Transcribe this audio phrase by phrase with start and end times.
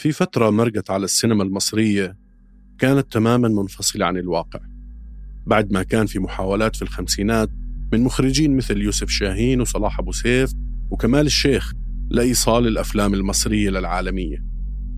[0.00, 2.16] في فترة مرقت على السينما المصرية
[2.78, 4.60] كانت تماما منفصلة عن الواقع.
[5.46, 7.50] بعد ما كان في محاولات في الخمسينات
[7.92, 10.52] من مخرجين مثل يوسف شاهين وصلاح أبو سيف
[10.90, 11.72] وكمال الشيخ
[12.10, 14.44] لإيصال الأفلام المصرية للعالمية.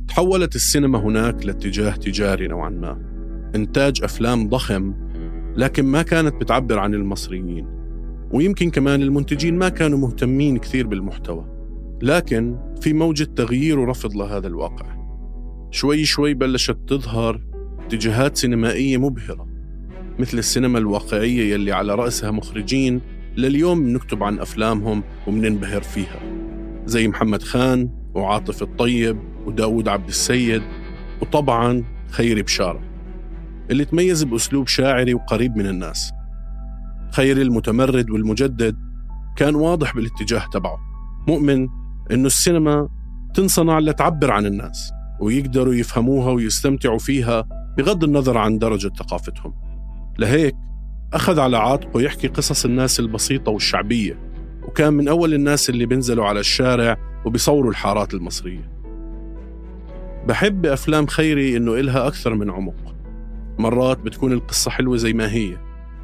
[0.08, 3.02] تحولت السينما هناك لاتجاه تجاري نوعا ما.
[3.54, 4.94] إنتاج أفلام ضخم
[5.56, 7.66] لكن ما كانت بتعبر عن المصريين.
[8.30, 11.51] ويمكن كمان المنتجين ما كانوا مهتمين كثير بالمحتوى.
[12.02, 14.86] لكن في موجة تغيير ورفض لهذا الواقع.
[15.70, 17.40] شوي شوي بلشت تظهر
[17.86, 19.46] اتجاهات سينمائية مبهرة
[20.18, 23.00] مثل السينما الواقعية يلي على رأسها مخرجين
[23.36, 26.20] لليوم بنكتب عن أفلامهم وبننبهر فيها
[26.86, 30.62] زي محمد خان وعاطف الطيب وداود عبد السيد
[31.22, 32.80] وطبعا خيري بشارة
[33.70, 36.12] اللي تميز بأسلوب شاعري وقريب من الناس.
[37.12, 38.76] خيري المتمرد والمجدد
[39.36, 40.78] كان واضح بالاتجاه تبعه
[41.28, 41.81] مؤمن
[42.12, 42.88] إنه السينما
[43.34, 47.44] تنصنع لتعبر عن الناس ويقدروا يفهموها ويستمتعوا فيها
[47.78, 49.54] بغض النظر عن درجة ثقافتهم.
[50.18, 50.54] لهيك
[51.12, 54.18] أخذ على عاتقه يحكي قصص الناس البسيطة والشعبية
[54.62, 58.72] وكان من أول الناس اللي بينزلوا على الشارع وبيصوروا الحارات المصرية.
[60.26, 62.94] بحب بأفلام خيري إنه إلها أكثر من عمق.
[63.58, 65.56] مرات بتكون القصة حلوة زي ما هي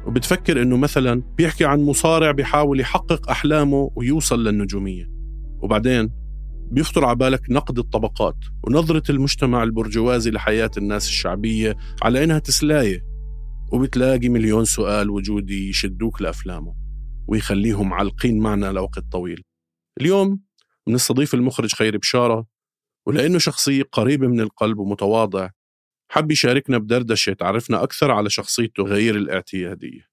[0.05, 5.18] وبتفكر إنه مثلا بيحكي عن مصارع بيحاول يحقق أحلامه ويوصل للنجومية.
[5.61, 6.11] وبعدين
[6.71, 13.09] بيخطر على بالك نقد الطبقات ونظرة المجتمع البرجوازي لحياة الناس الشعبية على إنها تسلاية.
[13.71, 16.75] وبتلاقي مليون سؤال وجودي يشدوك لأفلامه
[17.27, 19.43] ويخليهم عالقين معنا لوقت طويل.
[20.01, 20.39] اليوم
[20.87, 22.45] بنستضيف المخرج خيري بشارة
[23.07, 25.49] ولأنه شخصية قريبة من القلب ومتواضع
[26.11, 30.08] حب يشاركنا بدردشة تعرفنا أكثر على شخصيته غير الاعتيادية.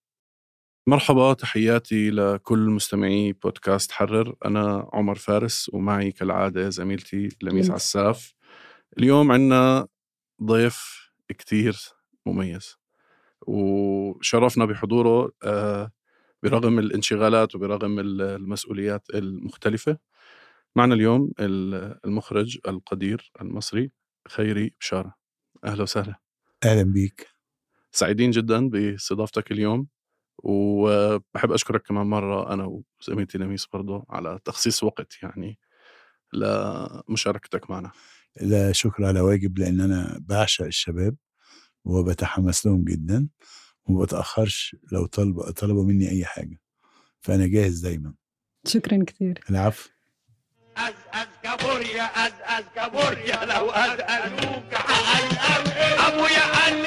[0.89, 4.37] مرحبا تحياتي لكل مستمعي بودكاست حرر.
[4.45, 8.35] أنا عمر فارس ومعي كالعادة زميلتي لميس عساف.
[8.99, 9.87] اليوم عنا
[10.43, 11.77] ضيف كتير
[12.27, 12.77] مميز
[13.47, 15.93] وشرفنا بحضوره آه،
[16.43, 19.99] برغم الانشغالات وبرغم المسؤوليات المختلفة.
[20.77, 23.91] معنا اليوم المخرج القدير المصري
[24.29, 25.15] خيري بشارة.
[25.65, 26.15] أهلا وسهلا.
[26.65, 27.27] أهلا بيك.
[27.93, 29.89] سعيدين جدا باستضافتك اليوم.
[30.39, 35.59] وبحب أشكرك كمان مرة أنا وزميلتي لميس برضو على تخصيص وقت يعني
[36.33, 37.91] لمشاركتك معنا.
[38.41, 41.17] لا شكر على واجب لأن أنا بعشق الشباب
[41.85, 43.29] وبتحمس لهم جدا
[43.85, 46.61] وما بتأخرش لو طلب طلبوا مني أي حاجة.
[47.21, 48.15] فأنا جاهز دايما.
[48.67, 49.91] شكرا كثير العفو.
[50.77, 54.75] أز أز كابوريا أز أز كابوريا لو أسألوك
[56.07, 56.86] أبويا ارمي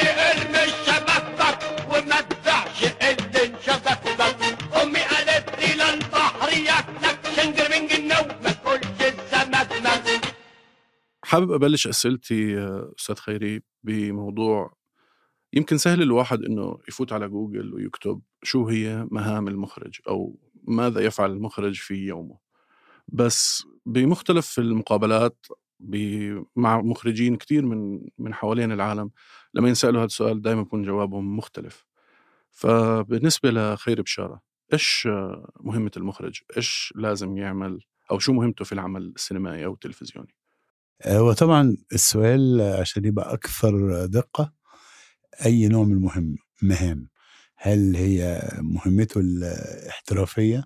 [11.30, 12.60] حابب أبلش أسئلتي
[13.00, 14.74] أستاذ خيري بموضوع
[15.54, 21.32] يمكن سهل الواحد إنه يفوت على جوجل ويكتب شو هي مهام المخرج أو ماذا يفعل
[21.32, 22.38] المخرج في يومه.
[23.08, 25.46] بس بمختلف المقابلات
[26.56, 29.12] مع مخرجين كثير من من حوالين العالم
[29.54, 31.86] لما ينسألوا هذا السؤال دائما يكون جوابهم مختلف.
[32.52, 34.42] فبالنسبة لخير بشارة
[34.74, 35.08] إيش
[35.62, 37.80] مهمة المخرج؟ إيش لازم يعمل
[38.12, 40.39] أو شو مهمته في العمل السينمائي أو التلفزيوني؟
[41.06, 44.54] هو طبعا السؤال عشان يبقى أكثر دقة
[45.46, 47.10] أي نوع من المهم مهام؟
[47.56, 50.64] هل هي مهمته الاحترافية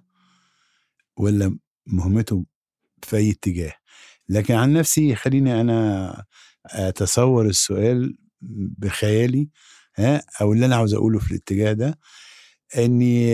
[1.18, 1.58] ولا
[1.88, 2.46] مهمته
[3.04, 3.74] في أي اتجاه؟
[4.30, 6.26] لكن عن نفسي خليني أنا
[6.66, 8.18] أتصور السؤال
[8.78, 9.50] بخيالي
[9.96, 12.00] ها أو اللي أنا عاوز أقوله في الاتجاه ده
[12.78, 13.30] إني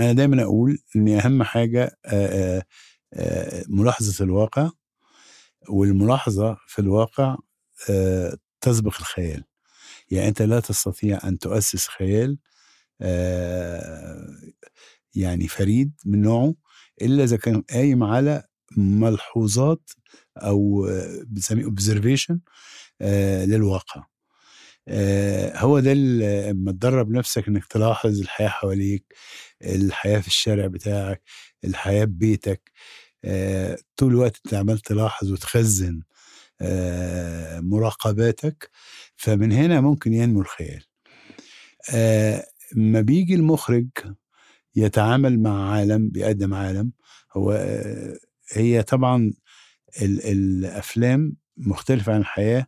[0.00, 2.62] أنا دايما أقول إن أهم حاجة آآ
[3.14, 4.70] آآ ملاحظة الواقع
[5.68, 7.36] والملاحظة في الواقع
[8.60, 9.44] تسبق الخيال.
[10.10, 12.38] يعني أنت لا تستطيع أن تؤسس خيال
[15.14, 16.54] يعني فريد من نوعه
[17.02, 18.44] إلا إذا كان قايم على
[18.76, 19.90] ملحوظات
[20.36, 20.88] أو
[21.26, 22.40] بنسميه اوبزرفيشن
[23.46, 24.04] للواقع.
[25.56, 29.14] هو ده لما تدرب نفسك إنك تلاحظ الحياة حواليك
[29.62, 31.22] الحياة في الشارع بتاعك
[31.64, 32.70] الحياة ببيتك
[33.96, 36.02] طول الوقت أنت عمال تلاحظ وتخزن
[37.60, 38.70] مراقباتك
[39.16, 40.84] فمن هنا ممكن ينمو الخيال.
[42.76, 43.86] ما بيجي المخرج
[44.76, 46.92] يتعامل مع عالم بيقدم عالم
[47.36, 47.52] هو
[48.52, 49.32] هي طبعا
[50.02, 52.66] الأفلام مختلفة عن الحياة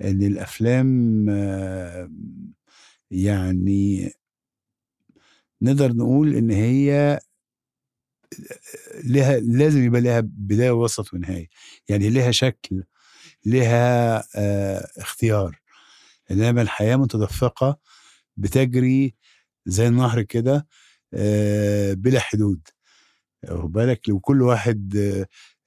[0.00, 1.26] إن الأفلام
[3.10, 4.12] يعني
[5.62, 7.20] نقدر نقول إن هي
[9.04, 11.48] لها لازم يبقى لها بدايه ووسط ونهايه
[11.88, 12.82] يعني لها شكل
[13.46, 14.24] لها
[15.00, 15.60] اختيار.
[16.30, 17.78] إنما الحياة متدفقة
[18.36, 19.14] بتجري
[19.66, 20.66] زي النهر كده
[21.92, 22.60] بلا حدود.
[23.50, 24.96] واخد بالك؟ لو كل واحد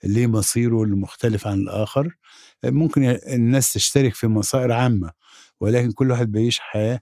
[0.03, 2.17] ليه مصيره المختلف عن الآخر
[2.65, 5.11] ممكن الناس تشترك في مصائر عامة
[5.59, 7.01] ولكن كل واحد بيعيش حياة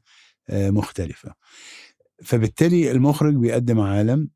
[0.50, 1.34] مختلفة.
[2.24, 4.30] فبالتالي المخرج بيقدم عالم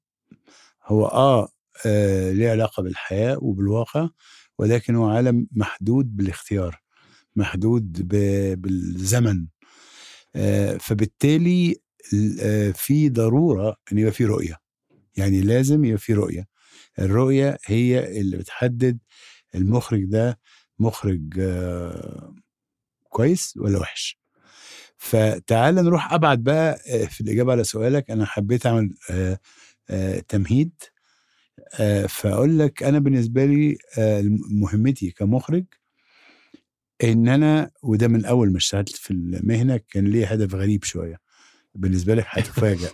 [0.88, 1.50] هو آه,
[1.86, 4.10] آه علاقة بالحياة وبالواقع
[4.60, 6.82] ولكن هو عالم محدود بالاختيار
[7.36, 8.08] محدود
[8.62, 9.48] بالزمن.
[10.36, 11.76] آه فبالتالي
[12.42, 14.58] آه في ضرورة أن يبقى في رؤية.
[15.18, 16.48] يعني لازم يبقى في رؤية.
[17.00, 19.00] الرؤية هي اللي بتحدد
[19.56, 20.40] المخرج ده
[20.80, 22.36] مخرج آه
[23.10, 24.20] كويس ولا وحش.
[24.98, 26.80] فتعال نروح أبعد بقى
[27.10, 28.12] في الإجابة على سؤالك.
[28.12, 29.40] أنا حبيت أعمل آه آه
[30.28, 30.72] تمهيد.
[32.10, 33.78] فأقول لك أنا بالنسبة لي
[34.52, 35.66] مهمتي كمخرج
[37.04, 41.18] إن أنا وده من أول ما اشتغلت في المهنة كان لي هدف غريب شوية.
[41.76, 42.90] بالنسبة لك هتفاجئ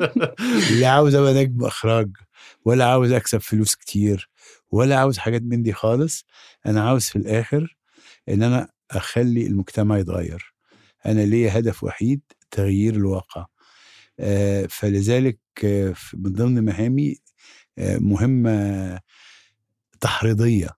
[0.80, 2.10] لا عاوز أبقى نجم إخراج
[2.64, 4.30] ولا عاوز أكسب فلوس كتير
[4.70, 6.24] ولا عاوز حاجات من دي خالص.
[6.66, 7.76] أنا عاوز في الآخر
[8.28, 10.54] إن أنا أخلي المجتمع يتغير.
[11.06, 12.20] أنا ليا هدف وحيد
[12.50, 13.46] تغيير الواقع.
[14.20, 15.49] آه فلذلك آه
[16.14, 17.16] من ضمن مهامي
[17.78, 19.00] آه مهمة
[20.00, 20.68] تحريضية.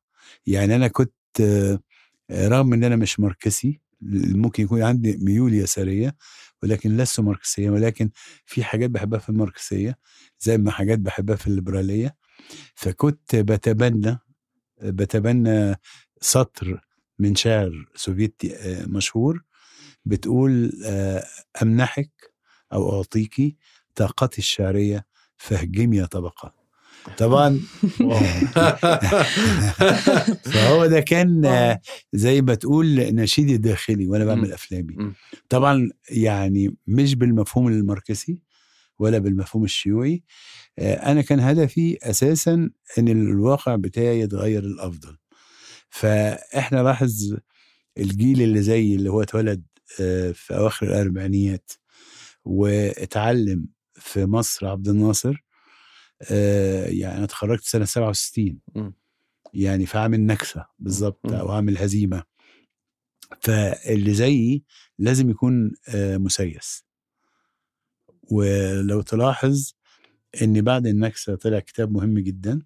[0.47, 1.13] يعني أنا كنت
[2.33, 6.17] رغم إن أنا مش ماركسي ممكن يكون عندي ميول يسارية
[6.63, 8.11] ولكن لست ماركسيا ولكن
[8.47, 9.99] في حاجات بحبها في الماركسية
[10.41, 12.17] زي ما حاجات بحبها في الليبرالية.
[12.75, 14.19] فكنت بتبنى
[14.83, 15.77] بتبنى
[16.21, 16.81] سطر
[17.19, 18.57] من شاعر سوفيتي
[18.87, 19.43] مشهور
[20.05, 20.73] بتقول
[21.63, 22.11] أمنحك
[22.73, 23.57] أو اعطيك
[23.95, 25.07] طاقتي الشعرية
[25.37, 26.55] فاهجمي يا طبقة.
[27.19, 27.61] طبعا
[30.53, 31.43] فهو ده كان
[32.13, 35.13] زي ما تقول نشيدي الداخلي وأنا بعمل أفلامي.
[35.49, 38.39] طبعا يعني مش بالمفهوم الماركسي
[38.99, 40.23] ولا بالمفهوم الشيوعي.
[40.79, 45.17] أنا كان هدفي أساسا إن الواقع بتاعي يتغير للأفضل.
[45.91, 47.37] فإحنا لاحظ
[47.99, 49.63] الجيل اللي زي اللي هو اتولد
[50.35, 51.73] في أواخر الأربعينيات
[52.45, 53.67] واتعلم
[54.03, 55.45] في مصر عبد الناصر
[56.31, 58.91] آه يعني أنا اتخرجت سنة 67 م.
[59.55, 62.23] يعني في عام النكسه بالظبط أو عام الهزيمه
[63.43, 64.65] فاللي زيي
[64.99, 66.85] لازم يكون آه مسيس.
[68.31, 69.73] ولو تلاحظ
[70.43, 72.63] إن بعد النكسة طلع كتاب مهم جدا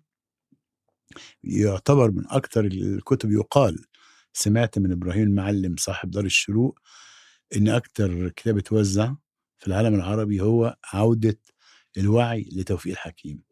[1.45, 3.85] يعتبر من أكثر الكتب يقال
[4.33, 6.79] سمعت من إبراهيم المعلم صاحب دار الشروق
[7.57, 9.15] إن أكثر كتاب اتوزع
[9.59, 11.39] في العالم العربي هو عودة
[11.99, 13.43] الوعي لتوفيق الحكيم.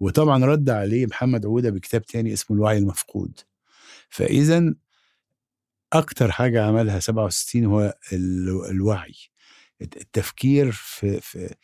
[0.00, 3.40] وطبعا رد عليه محمد عودة بكتاب تاني اسمه الوعي المفقود.
[4.10, 4.74] فإذا
[5.92, 7.94] أكتر حاجة عملها 67 هو
[8.70, 9.14] الوعي.
[9.82, 11.54] التفكير في, في,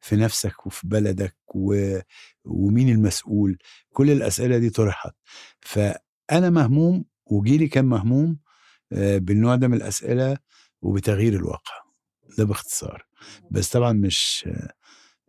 [0.00, 1.98] في نفسك وفي بلدك و
[2.44, 3.58] ومين المسؤول.
[3.92, 5.14] كل الأسئلة دي طرحت.
[5.60, 8.38] فأنا مهموم وجيلي كان مهموم
[8.92, 10.38] بالنوع ده من الأسئلة
[10.82, 11.87] وبتغيير الواقع.
[12.38, 13.06] ده باختصار.
[13.50, 14.48] بس طبعا مش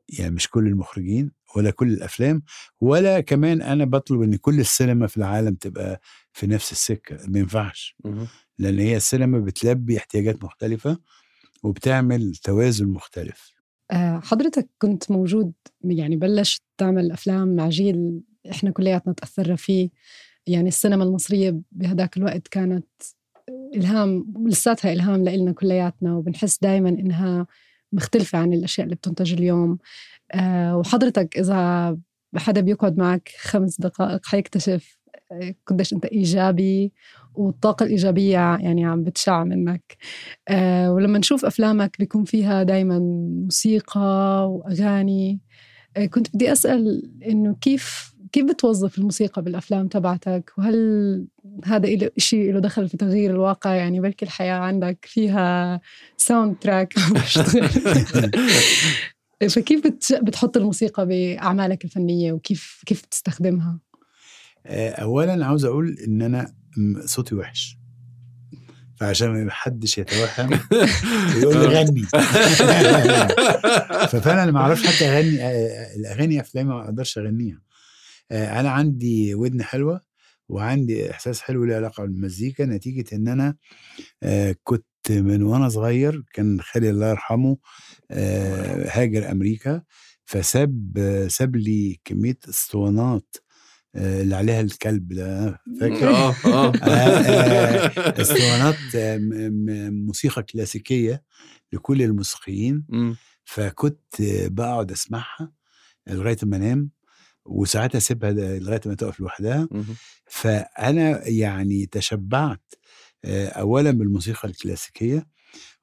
[0.10, 2.44] يعني مش كل المخرجين ولا كل الأفلام
[2.82, 6.02] ولا كمان أنا بطلب إن كل السينما في العالم تبقى
[6.34, 7.96] في نفس السكة ما ينفعش.
[8.58, 10.98] لأن هي السينما بتلبي احتياجات مختلفة
[11.64, 13.54] وبتعمل توازن مختلف.
[13.92, 19.90] آه، حضرتك كنت موجود يعني بلشت تعمل أفلام مع جيل إحنا كلياتنا تأثرنا فيه
[20.48, 22.88] يعني السينما المصرية بهداك الوقت كانت
[23.76, 27.48] إلهام لساتها إلهام لإلنا كلياتنا وبنحس دايما إنها
[27.94, 29.78] مختلفة عن الأشياء اللي بتنتج اليوم.
[30.32, 31.98] آه، وحضرتك إذا
[32.36, 35.00] حدا بيقعد معك خمس دقائق حيكتشف
[35.32, 36.94] آه، قديش أنت إيجابي
[37.36, 39.98] والطاقة الإيجابية يعني عم بتشع منك.
[40.48, 43.00] آه، ولما نشوف أفلامك بيكون فيها دايما
[43.46, 45.40] موسيقى وأغاني.
[46.10, 51.26] كنت بدي أسأل إنه كيف كيف بتوظف الموسيقى بالأفلام تبعتك؟ وهل
[51.66, 55.82] هذا إله شيء له دخل في تغيير الواقع؟ يعني بلكي الحياة عندك فيها
[56.18, 56.94] soundtrack
[59.50, 59.82] فكيف
[60.24, 63.80] بتحط الموسيقى بأعمالك الفنية؟ وكيف كيف بتستخدمها؟
[64.66, 67.78] آه، اولا عاوز أقول إن أنا م- صوتي وحش.
[68.96, 70.60] فعشان ما حدش يتوهم
[71.42, 72.02] يقول لي غني.
[74.12, 77.56] ففعلا ما أعرفش حتى اغني آه، الأغاني أفلامي ما أقدرش أغنيها.
[77.56, 77.69] آه،
[78.32, 80.02] أنا عندي ودن حلوة
[80.50, 83.56] وعندي إحساس حلو له علاقة بالمزيكا نتيجة إن أنا
[84.24, 87.58] آه، كنت من وأنا صغير كان خالي الله يرحمه
[88.12, 89.82] آه، هاجر أمريكا
[90.26, 93.36] فساب آه، ساب لي كمية اسطوانات
[93.96, 99.20] آه، اللي عليها الكلب ده فاكر؟ آه آه، آه، اسطوانات آه،
[99.90, 101.24] موسيقى كلاسيكية
[101.74, 102.86] لكل الموسيقيين.
[103.46, 105.52] فكنت بقعد أسمعها
[106.08, 106.90] لغاية ما أنام.
[107.50, 109.68] وساعات اسيبها لغاية ما تقف لوحدها.
[110.26, 112.74] فأنا يعني تشبعت
[113.26, 115.28] آه، اولا بالموسيقى الكلاسيكية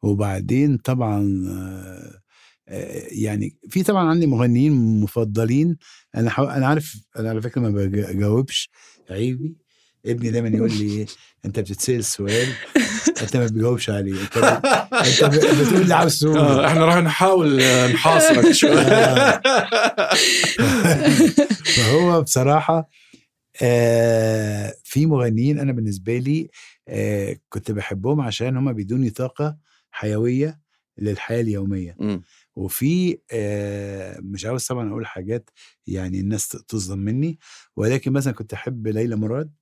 [0.02, 2.20] وبعدين طبعا آه،
[2.68, 5.76] آه، يعني في طبعا عندي مغنيين مفضلين.
[6.16, 6.44] أنا حو...
[6.44, 8.70] أنا عارف أنا على فكرة ما بجاوبش
[9.10, 9.56] عيبي.
[10.06, 11.06] ابني دايما يقول لي إيه،
[11.44, 12.48] أنت بتتسأل سؤال
[13.22, 14.44] أنت ما بتجاوبش عليه أنت, ب...
[14.94, 15.60] أنت ب...
[15.60, 19.40] بتقول لي عاوز آه، تقول إحنا راح نحاول آه، نحاصرك شوي آه.
[21.76, 22.88] فهو بصراحة
[23.62, 26.50] آه في مغنيين أنا بالنسبة لي
[26.88, 29.56] آه كنت بحبهم عشان هم بيدوني طاقة
[29.90, 30.60] حيوية
[30.98, 32.22] للحياة اليومية مم.
[32.56, 35.50] وفي آه مش عاوز طبعا أقول حاجات
[35.86, 37.38] يعني الناس ت- تصدم مني
[37.76, 39.52] ولكن مثلا كنت أحب ليلى مراد.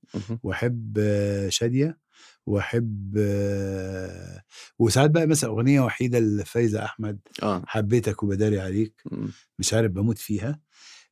[0.43, 1.99] وأحب آه شادية
[2.45, 4.43] وأحب آه
[4.79, 9.31] وساعات بقى مثلا أغنية وحيدة لفايزة أحمد آه حبيتك وبداري عليك مم.
[9.59, 10.59] مش عارف بموت فيها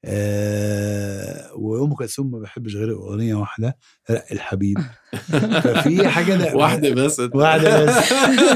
[0.06, 3.78] آه وأم كلثوم ما بحبش غير أغنية واحدة
[4.12, 4.78] رق الحبيب.
[5.64, 7.20] ففي حاجة ده واحدة بس.
[7.20, 7.94] واحدة بس.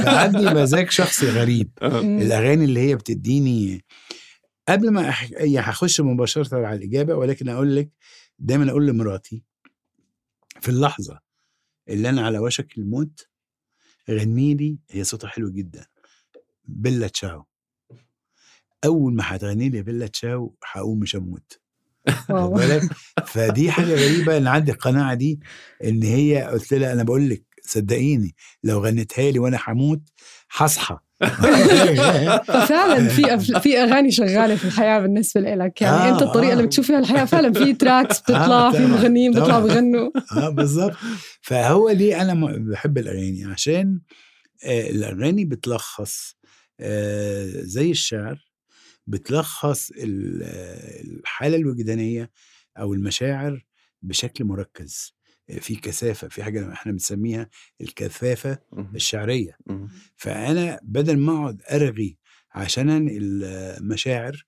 [0.04, 1.72] فعندي مزاج شخصي غريب.
[1.82, 2.00] آه.
[2.00, 3.86] الأغاني اللي هي بتديني
[4.70, 5.32] قبل ما أح...
[5.32, 7.90] يعني هخش مباشرة على الإجابة ولكن أقول لك
[8.40, 9.44] دايما أقول لمراتي
[10.62, 11.20] في اللحظة
[11.90, 13.28] اللي أنا على وشك الموت
[14.12, 15.86] غني لي هي صوتها حلو جدا.
[16.64, 17.46] بيلا تشاو.
[18.88, 21.60] أول ما هتغني لي بيلا تشاو هقوم مش هموت
[23.34, 25.40] فدي حاجة غريبة إن عندي القناعة دي
[25.84, 30.02] إن هي قلت لها أنا بقول لك صدقيني لو غنيتها لي وأنا هموت
[30.52, 30.98] هصحى
[32.48, 33.40] ففعلا في.
[33.64, 36.54] في أغاني شغالة في الحياة بالنسبة لك يعني آه، انت الطريقة آه.
[36.54, 39.68] اللي بتشوف فيها الحياة فعلا في تراكس بتطلع آه، في مغنيين بيطلعوا.
[39.68, 40.96] بيغنوا آه بالظبط
[41.42, 44.00] فهو ليه أنا بحب الأغاني عشان
[44.66, 46.36] آه الأغاني بتلخص
[46.80, 48.47] آه زي الشعر
[49.08, 50.44] بتلخص ال-
[51.20, 52.32] الحالة الوجدانية
[52.78, 53.66] أو المشاعر
[54.02, 55.14] بشكل مركز
[55.60, 57.50] في كثافة في حاجة إحنا بنسميها
[57.82, 58.60] الكثافة.
[58.96, 59.58] الشعرية.
[60.16, 62.18] فأنا بدل ما أقعد أرغي
[62.52, 64.46] عشان المشاعر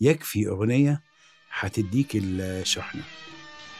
[0.00, 1.02] يكفي أغنية
[1.50, 3.02] هتديك الشحنة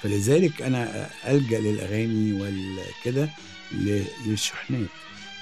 [0.02, 3.28] فلذلك أنا ألجأ للأغاني والكده
[4.26, 4.88] للشحنات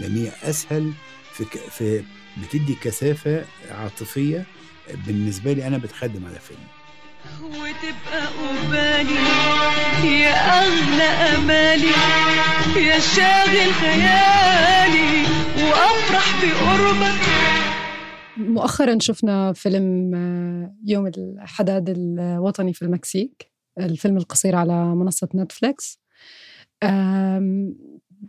[0.00, 0.92] لأن هي أسهل
[1.32, 2.04] في, ك- في
[2.42, 4.46] بتدي كثافة عاطفية
[5.06, 6.60] بالنسبة لي أنا بتخدم على فيلم.
[7.42, 9.14] وتبقى قبالي
[10.20, 11.92] يا أغلى أمالي
[12.88, 15.22] يا شاغل خيالي
[15.56, 17.20] وأفرح بقربك
[18.36, 26.00] مؤخرا شفنا فيلم آه، يوم الحداد الوطني في المكسيك الفيلم القصير على منصة نتفليكس.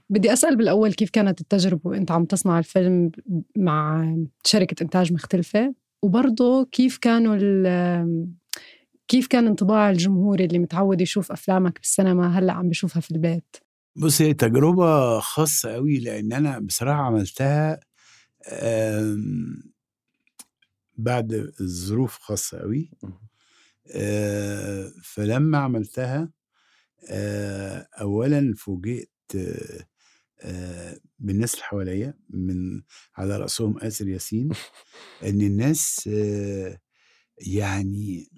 [0.09, 3.11] بدي أسأل بالأول كيف كانت التجربة؟ وأنت عم تصنع الفيلم
[3.57, 4.07] مع
[4.45, 5.73] شركة إنتاج مختلفة.
[6.01, 8.27] وبرضه كيف كانوا ال-
[9.07, 13.55] كيف كان انطباع الجمهور اللي متعود يشوف أفلامك بالسينما هلأ عم بيشوفها في البيت
[13.95, 17.79] بص هي تجربة خاصة قوي لأن أنا بصراحة عملتها
[20.97, 22.91] بعد ظروف خاصة قوي.
[23.95, 26.29] آه، فلما عملتها
[27.09, 29.09] آه، اولا فوجئت
[31.19, 32.81] بالناس اللي حواليا من
[33.17, 34.49] على رأسهم آسر ياسين
[35.27, 36.79] إن الناس آه،
[37.47, 38.29] يعني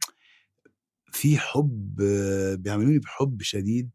[1.12, 3.90] في حب آه، بيعملوني بحب شديد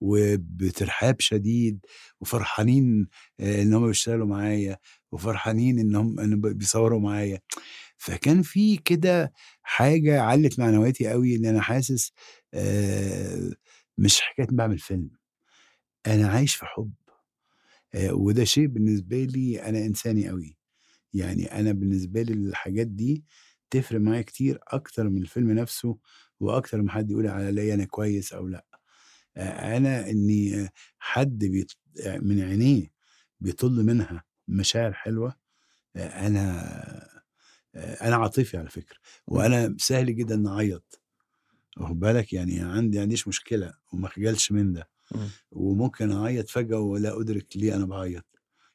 [0.00, 1.86] وبترحاب شديد
[2.20, 3.08] وفرحانين
[3.40, 4.78] آه، إن هم بيشتغلوا معايا
[5.12, 7.40] وفرحانين إن هم بيصوروا معايا.
[7.98, 9.32] فكان في كده
[9.62, 12.12] حاجة علت معنوياتي قوي إن أنا حاسس
[12.54, 13.50] آه،
[13.98, 15.10] مش حكاية بعمل فيلم.
[16.06, 16.92] أنا عايش في حب.
[16.92, 16.97] آه،
[17.96, 20.56] وده شيء بالنسبة لي أنا إنساني قوي
[21.14, 23.24] يعني أنا بالنسبة لي الحاجات دي
[23.70, 25.98] تفرق معايا كتير أكتر من الفيلم نفسه
[26.40, 28.64] وأكتر ما حد يقول عليا أنا كويس أو لأ.
[29.76, 30.68] أنا إني
[30.98, 31.78] حد بيط...
[32.06, 32.92] من عينيه
[33.40, 35.36] بيطل منها مشاعر حلوة
[35.96, 37.08] أنا
[37.76, 41.00] أنا عاطفي على فكرة وأنا سهل جدا ان أعيط.
[41.76, 44.88] واخد بالك؟ يعني عندي عنديش مشكلة وما خجلش من ده.
[45.50, 48.24] وممكن أعيط فجأة ولا أدرك ليه أنا بعيط.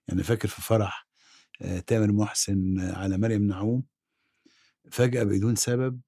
[0.07, 1.07] يعني فاكر في فرح
[1.61, 3.83] آه، تامر محسن آه، على مريم نعوم
[4.91, 5.99] فجأة بدون سبب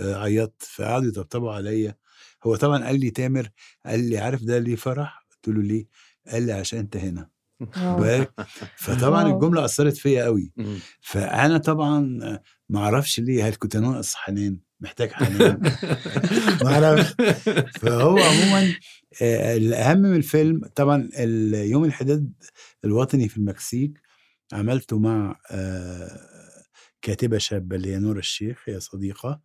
[0.00, 1.96] آه، عيطت فقعدوا يطبطبوا عليا.
[2.44, 3.48] هو طبعا قال لي تامر
[3.86, 5.86] قال لي عارف ده ليه فرح؟ قلت له ليه؟
[6.26, 7.30] قال لي عشان أنت هنا.
[7.98, 8.32] بالك
[8.84, 9.32] فطبعا.
[9.34, 10.52] الجملة أثرت فيا قوي.
[11.00, 15.60] فأنا طبعا آه، ما أعرفش ليه هل كنت ناقص حنان؟ محتاج حنان
[16.64, 17.02] ما
[17.80, 18.74] فهو عموما
[19.22, 22.32] آه، الأهم من الفيلم طبعا اليوم الحداد
[22.84, 24.00] الوطني في المكسيك
[24.52, 26.20] عملته مع آه،
[27.02, 29.40] كاتبة شابة اللي هي نورة الشيخ هي صديقة.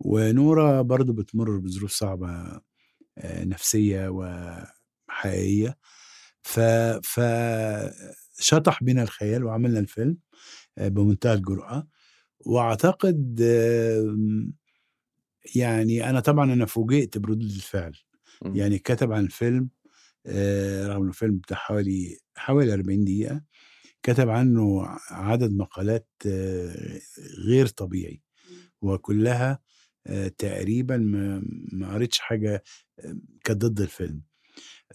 [0.00, 2.28] ونورة برضو بتمر بظروف صعبة
[3.18, 4.08] آه، نفسية
[5.08, 5.78] وحقيقية.
[6.42, 6.60] ف
[7.04, 7.20] ف
[8.40, 10.18] شطح بنا الخيال وعملنا الفيلم
[10.78, 11.88] بمنتهى الجرأة.
[12.46, 14.52] وأعتقد آم،
[15.54, 17.96] يعني أنا طبعا أنا فوجئت بردود الفعل.
[18.44, 18.56] مم.
[18.56, 19.68] يعني كتب عن الفيلم
[20.26, 23.42] آه، رغم انه الفيلم بتاع حوالي حوالي 40 دقيقة
[24.02, 27.00] كتب عنه عدد مقالات آه،
[27.46, 28.22] غير طبيعي.
[28.82, 29.58] وكلها
[30.06, 32.62] آه، تقريبا ما ما قريتش حاجة
[33.00, 34.22] آه، كانت ضد الفيلم.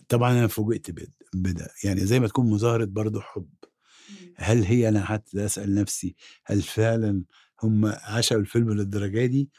[0.10, 1.68] طبعا أنا فوجئت بد- بده.
[1.84, 3.50] يعني زي ما تكون مظاهرة برضو حب.
[4.36, 7.24] هل هي أنا حتى أسأل نفسي هل فعلا
[7.64, 9.50] هم عشقوا الفيلم للدرجة دي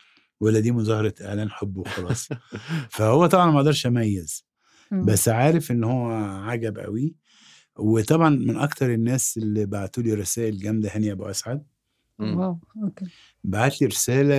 [0.41, 2.29] ولا دي مظاهرة إعلان حب وخلاص
[2.91, 4.45] فهو طبعا ما أقدرش أميز.
[4.93, 6.11] بس عارف إن هو
[6.45, 7.15] عجب قوي
[7.77, 11.67] وطبعا من أكتر الناس اللي بعتوا لي رسائل جامدة هاني أبو أسعد.
[12.19, 13.07] wow okay
[13.45, 14.35] بعت لي رسالة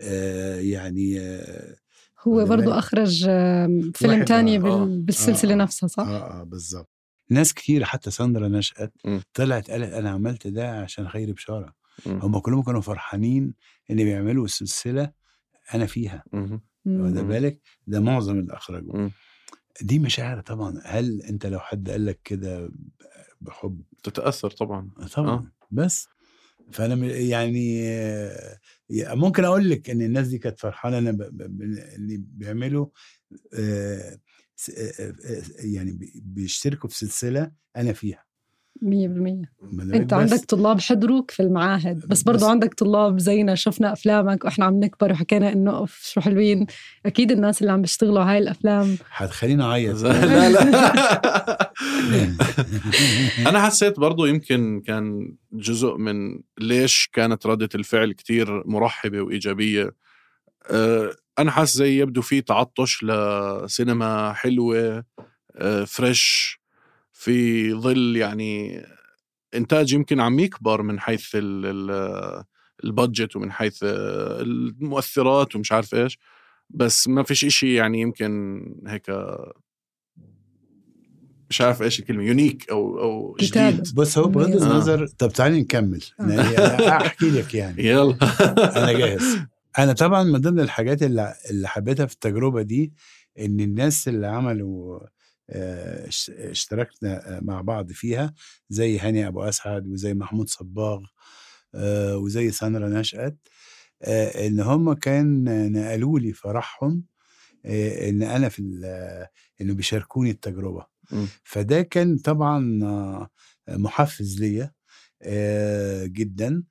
[0.00, 1.76] آه يعني آه
[2.20, 3.24] هو بالك؟ أخرج
[3.94, 6.93] فيلم تاني آه، آه، بالسلسلة آه، نفسها صح؟ آه آه بالظبط
[7.30, 9.22] ناس كتير حتى ساندرا نشأت مم.
[9.34, 11.74] طلعت قالت أنا عملت ده عشان خيري بشارة
[12.06, 12.18] مم.
[12.22, 13.54] هم كلهم كانوا فرحانين
[13.90, 15.12] إن بيعملوا السلسله
[15.74, 16.24] أنا فيها.
[16.32, 16.60] واخد.
[16.86, 19.10] بالك ده معظم اللي أخرجوا مم.
[19.82, 22.70] دي مشاعر طبعا هل أنت لو حد قال لك كده
[23.40, 25.52] بحب تتأثر طبعا طبعا آه.
[25.70, 26.08] بس
[26.72, 27.82] فأنا م- يعني
[28.90, 31.62] ممكن أقول لك إن الناس دي كانت فرحانة أنا ب- ب- ب-
[31.96, 32.86] اللي بيعملوا
[33.58, 34.18] آه،
[35.58, 38.24] يعني بي- بيشتركوا في سلسلة أنا فيها.
[38.82, 38.86] 100%
[39.62, 43.92] ما أنا أنت عندك طلاب حضروك في المعاهد بس برضو بس- عندك طلاب زينا شفنا
[43.92, 46.66] أفلامك وإحنا عم نكبر وحكينا إنه أوف شو حلوين.
[47.06, 48.96] أكيد الناس اللي عم بيشتغلوا هاي الأفلام.
[49.10, 49.96] هتخليني أعيط.
[50.02, 51.72] لا لا.
[53.48, 59.96] أنا حسيت برضو يمكن كان جزء من ليش كانت ردة الفعل كتير مرحبة وإيجابية.
[60.70, 65.04] أه، أنا حاسس زي يبدو في تعطش لسينما حلوة
[65.56, 66.58] أه، فريش
[67.12, 68.82] في ظل يعني
[69.54, 72.44] إنتاج يمكن عم يكبر من حيث ال- ال-
[72.84, 76.18] البادجت ومن حيث أه، المؤثرات ومش عارف إيش
[76.70, 79.10] بس ما فيش إشي يعني يمكن هيك
[81.50, 83.36] مش عارف إيش الكلمة يونيك أو أو.
[83.40, 83.94] جديد.
[83.94, 84.62] بص هو بغض مميز.
[84.62, 86.02] النظر طب تعالي نكمل.
[86.18, 87.84] يعني أنا أحكي لك يعني.
[87.88, 88.16] يلا.
[88.76, 89.38] أنا جاهز.
[89.78, 92.94] أنا طبعا من ضمن الحاجات اللي اللي حبيتها في التجربة دي
[93.38, 95.00] إن الناس اللي عملوا
[95.50, 98.34] اش- اشتركنا مع بعض فيها
[98.68, 101.02] زي هاني أبو أسعد وزي محمود صباغ
[102.14, 103.38] وزي ساندرا نشأت
[104.46, 107.04] إن هم كان نقلوا لي فرحهم
[107.66, 108.62] إن أنا في
[109.60, 111.26] إنه بيشاركوني التجربة مم.
[111.44, 113.28] فده كان طبعا آه،
[113.68, 114.72] محفز ليا
[116.06, 116.62] جدا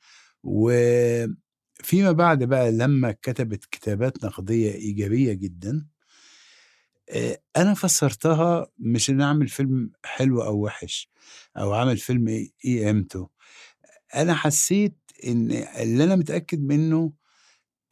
[1.84, 5.86] وفيما بعد بقى لما كتبت كتابات نقدية إيجابية جدا
[7.10, 11.10] آه، أنا فسرتها مش إن أعمل فيلم حلو أو وحش
[11.58, 12.52] أو عمل فيلم إيه
[12.86, 13.30] قيمته
[14.16, 17.14] أنا حسيت إن اللي أنا متأكد منه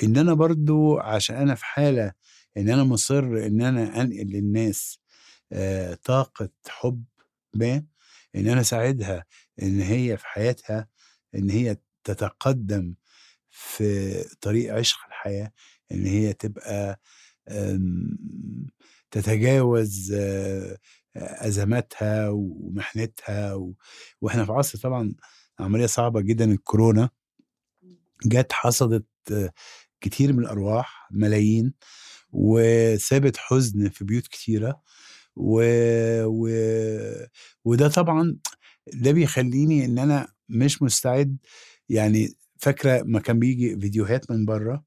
[0.04, 2.14] إن أنا برضو عشان أنا في حالة
[2.58, 5.00] إن أنا مصر إن أنا أنقل للناس
[5.54, 7.04] آه، طاقة حب
[7.56, 7.84] ما
[8.36, 9.26] إن أنا أساعدها
[9.64, 10.88] إن هي في حياتها
[11.36, 12.94] إن هي تتقدم
[13.62, 15.52] في طريق عشق الحياة
[15.92, 17.00] إن هي تبقى
[17.50, 18.18] آم،
[19.12, 20.78] تتجاوز آه،
[21.16, 23.74] أزماتها ومحنتها و...
[24.22, 25.14] وإحنا في عصر طبعا
[25.60, 27.10] عملية صعبة جدا الكورونا.
[28.26, 29.52] جت حصدت آه،
[30.02, 31.74] كتير من الأرواح ملايين
[32.32, 34.82] وسابت حزن في بيوت كتيرة
[35.36, 35.62] و...
[36.26, 36.50] و...
[37.66, 38.38] وده طبعا
[38.94, 41.38] ده بيخليني إن أنا مش مستعد
[41.90, 44.84] يعني فاكرة ما كان بيجي فيديوهات من بره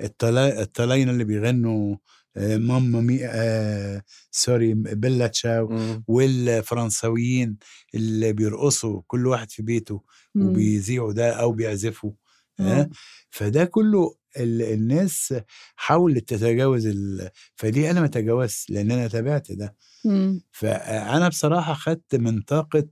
[0.00, 1.96] الطلا- الطلاينة اللي بيغنوا
[2.36, 6.04] آه، ماما مي آه سوري بيلا تشاو مم.
[6.08, 7.56] والفرنساويين
[7.94, 10.02] اللي بيرقصوا كل واحد في بيته.
[10.48, 12.12] وبيذيعوا ده أو بيعزفوا.
[12.60, 12.88] ها
[13.30, 15.34] فده كله ال- الناس
[15.76, 17.30] حاولت تتجاوز ال...
[17.56, 19.76] فدي أنا ما تجاوزت لأن أنا تابعت ده.
[20.04, 20.40] مم.
[20.52, 22.88] فانا بصراحة خدت من طاقة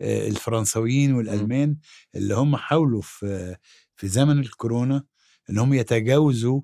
[0.00, 1.76] آه، الفرنساويين والألمان
[2.14, 3.56] اللي هم حاولوا في
[3.96, 5.04] في زمن الكورونا
[5.50, 6.60] ان هم يتجاوزوا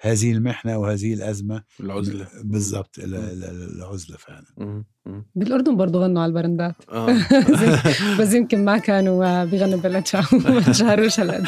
[0.00, 4.84] هذه المحنة وهذه الأزمة العزلة بالظبط ال- ال- العزلة فعلا مم.
[5.06, 5.24] مم.
[5.34, 7.16] بالأردن برضو غنوا على البرندات آه.
[8.18, 11.46] بس يمكن ما كانوا آه، بيغنوا بلا تشاو ما تشهروش هالقد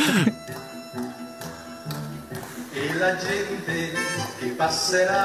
[3.01, 3.79] la gente
[4.39, 5.25] che passerà.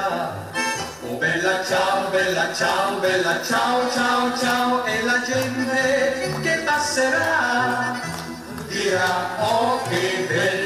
[1.08, 5.82] Oh bella ciao, bella ciao, bella ciao, ciao, ciao, e la gente
[6.44, 8.00] che passerà
[8.72, 9.12] dirà
[9.52, 10.65] oh che bello.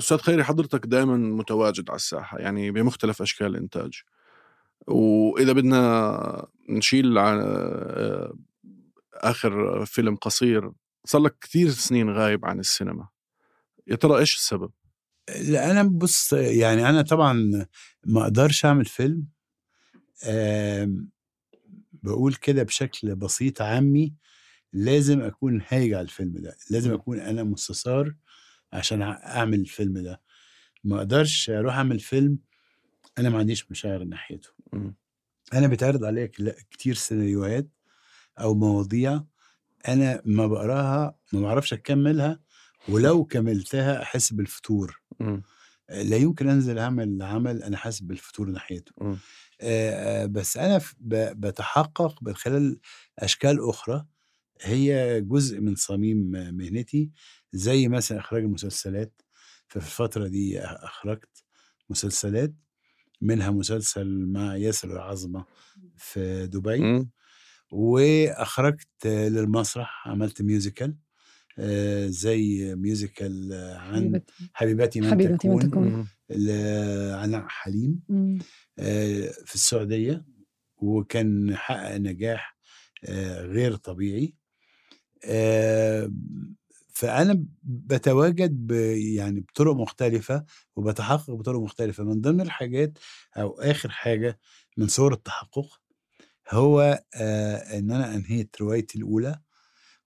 [0.00, 4.02] أستاذ خيري حضرتك دائما متواجد على الساحة يعني بمختلف أشكال الإنتاج.
[4.86, 8.32] وإذا بدنا نشيل ع- آه،
[9.14, 10.70] آخر فيلم قصير
[11.04, 13.08] صار لك كثير سنين غايب عن السينما.
[13.86, 14.70] يا ترى إيش السبب؟
[15.48, 17.32] لا أنا بص يعني أنا طبعا
[18.06, 19.26] ما أقدرش أعمل فيلم
[22.02, 24.14] بقول كده بشكل بسيط عامي
[24.72, 28.14] لازم أكون هايج على الفيلم ده لازم أكون أنا مستثار
[28.72, 30.20] عشان أعمل الفيلم ده
[30.84, 32.38] ما أقدرش أروح أعمل فيلم
[33.18, 34.94] أنا ما عنديش مشاعر ناحيته مم.
[35.54, 36.26] أنا بيتعرض عليا
[36.70, 37.68] كتير سيناريوهات
[38.40, 39.22] أو مواضيع
[39.88, 42.40] أنا ما بقراها ما بعرفش أكملها
[42.88, 45.42] ولو كملتها أحس بالفتور مم.
[45.88, 49.18] لا يمكن أنزل أعمل عمل أنا حاسس بالفتور ناحيته مم.
[49.60, 50.80] آه، آه، بس أنا
[51.34, 52.80] بتحقق من خلال
[53.18, 54.06] أشكال أخرى
[54.62, 57.10] هي جزء من صميم مهنتي
[57.52, 59.22] زي مثلا إخراج المسلسلات
[59.68, 61.44] ففي الفترة دي أخرجت
[61.90, 62.54] مسلسلات
[63.20, 65.44] منها مسلسل مع ياسر العظمة
[65.96, 67.10] في دبي مم.
[67.70, 70.96] وأخرجت للمسرح عملت musical
[71.58, 74.22] آه، زي musical عن
[74.54, 76.06] حبيبتي من حبيبتي من تكون تكون مم.
[76.30, 78.00] لغناء حليم.
[78.78, 80.24] آه، في السعودية
[80.76, 82.58] وكان حقق نجاح
[83.04, 84.34] آه، غير طبيعي
[86.98, 88.72] فأنا بتواجد ب-
[89.16, 90.44] يعني بطرق مختلفة
[90.76, 92.04] وبتحقق بطرق مختلفة.
[92.04, 92.98] من ضمن الحاجات
[93.36, 94.38] أو آخر حاجة
[94.76, 95.80] من صور التحقق
[96.50, 99.40] هو آه، إن أنا أنهيت روايتي الأولى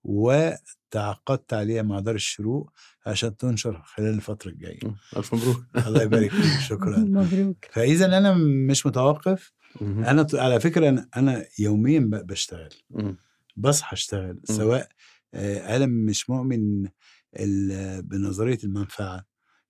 [0.04, 2.72] وتعاقدت عليها مع دار الشروق
[3.06, 4.78] عشان تنشر خلال الفترة الجاية.
[5.16, 5.64] ألف مبروك.
[5.86, 6.98] الله يبارك فيك شكرا.
[7.22, 7.64] مبروك.
[7.70, 8.34] فاذا أنا
[8.68, 9.52] مش متوقف.
[9.82, 12.68] أنا ط- على فكرة أنا, أنا يوميا ب- بشتغل.
[13.56, 14.88] بصحى أشتغل سواء
[15.34, 16.88] أنا مش مؤمن
[17.40, 19.24] ال- بنظرية المنفعة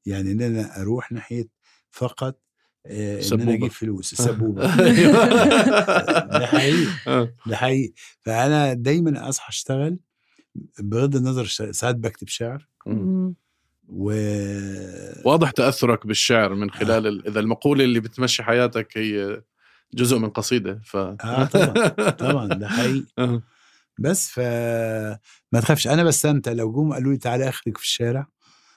[0.06, 1.48] يعني إن أنا أروح ناحية
[1.90, 2.38] فقط
[2.86, 3.42] آه، إن سبوبة.
[3.44, 5.12] أنا أجيب فلوس السبوبه أيوة.
[6.38, 7.34] ده حقيقي آه.
[7.46, 9.98] ده حقيقي فأنا دايما أصحى أشتغل
[10.78, 12.68] بغض النظر ساعات بكتب شعر.
[13.88, 14.12] و
[15.24, 19.42] واضح تأثرك بالشعر من خلال ال- إذا المقولة اللي بتمشي حياتك هي
[19.94, 23.42] جزء من قصيدة ف آه طبعا طبعا ده حقيقي آه.
[23.98, 24.40] بس ف
[25.52, 25.86] ما تخافش.
[25.86, 26.52] أنا بستمتع.
[26.52, 28.26] لو جم قالوا لي تعالى أخرج في الشارع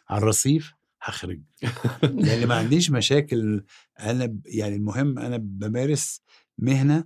[0.10, 1.42] على الرصيف هخرج.
[2.04, 3.64] لأن ما عنديش مشاكل.
[4.00, 4.42] أنا ب...
[4.46, 6.22] يعني المهم أنا بمارس
[6.58, 7.06] مهنة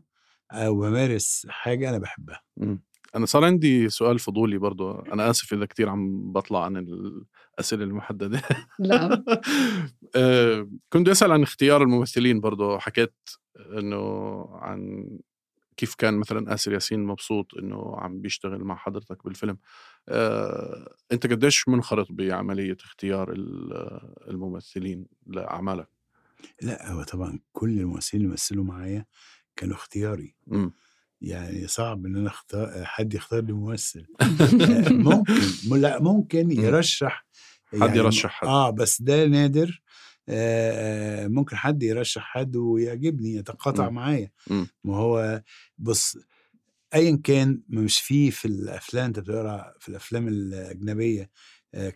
[0.51, 2.41] أو بمارس حاجة أنا بحبها.
[2.57, 2.83] مم.
[3.15, 4.91] أنا صار عندي سؤال فضولي برضو.
[4.91, 8.41] أنا آسف إذا كتير عم بطلع عن الأسئلة المحددة.
[8.79, 9.23] لا
[10.15, 12.79] آه، كنت أسأل عن اختيار الممثلين برضو.
[12.79, 13.15] حكيت
[13.77, 15.05] إنه عن
[15.79, 19.57] كيف كان مثلا آسر ياسين مبسوط إنه عم بيشتغل مع حضرتك بالفيلم؟
[20.09, 25.87] آه، أنت قديش منخرط بعملية اختيار ال- الممثلين لأعمالك؟
[26.61, 29.05] لا هو طبعا كل الممثلين اللي مثلوا معايا
[29.55, 30.35] كانوا اختياري.
[30.47, 30.71] مم.
[31.21, 34.05] يعني صعب إن أنا اختار حد يختار لي ممثل.
[34.61, 35.33] آه، ممكن
[35.69, 37.25] م- لا ممكن يرشح
[37.81, 38.47] حد يرشح حد.
[38.47, 39.81] آه بس ده نادر.
[41.27, 43.89] ممكن حد يرشح حد ويعجبني يتقاطع.
[43.89, 44.31] معايا.
[44.83, 45.43] ما هو
[45.77, 46.17] بص
[46.95, 51.29] ايا كان مش فيه في الأفلام أنت بتقرأ في الأفلام الأجنبية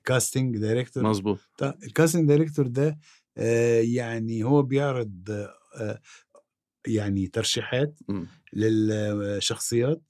[0.03, 2.99] casting director مزبوط ال casting director ده
[3.37, 5.29] آه، يعني هو بيعرض
[5.79, 6.01] آه،
[6.87, 8.27] يعني ترشيحات مم.
[8.53, 10.01] للشخصيات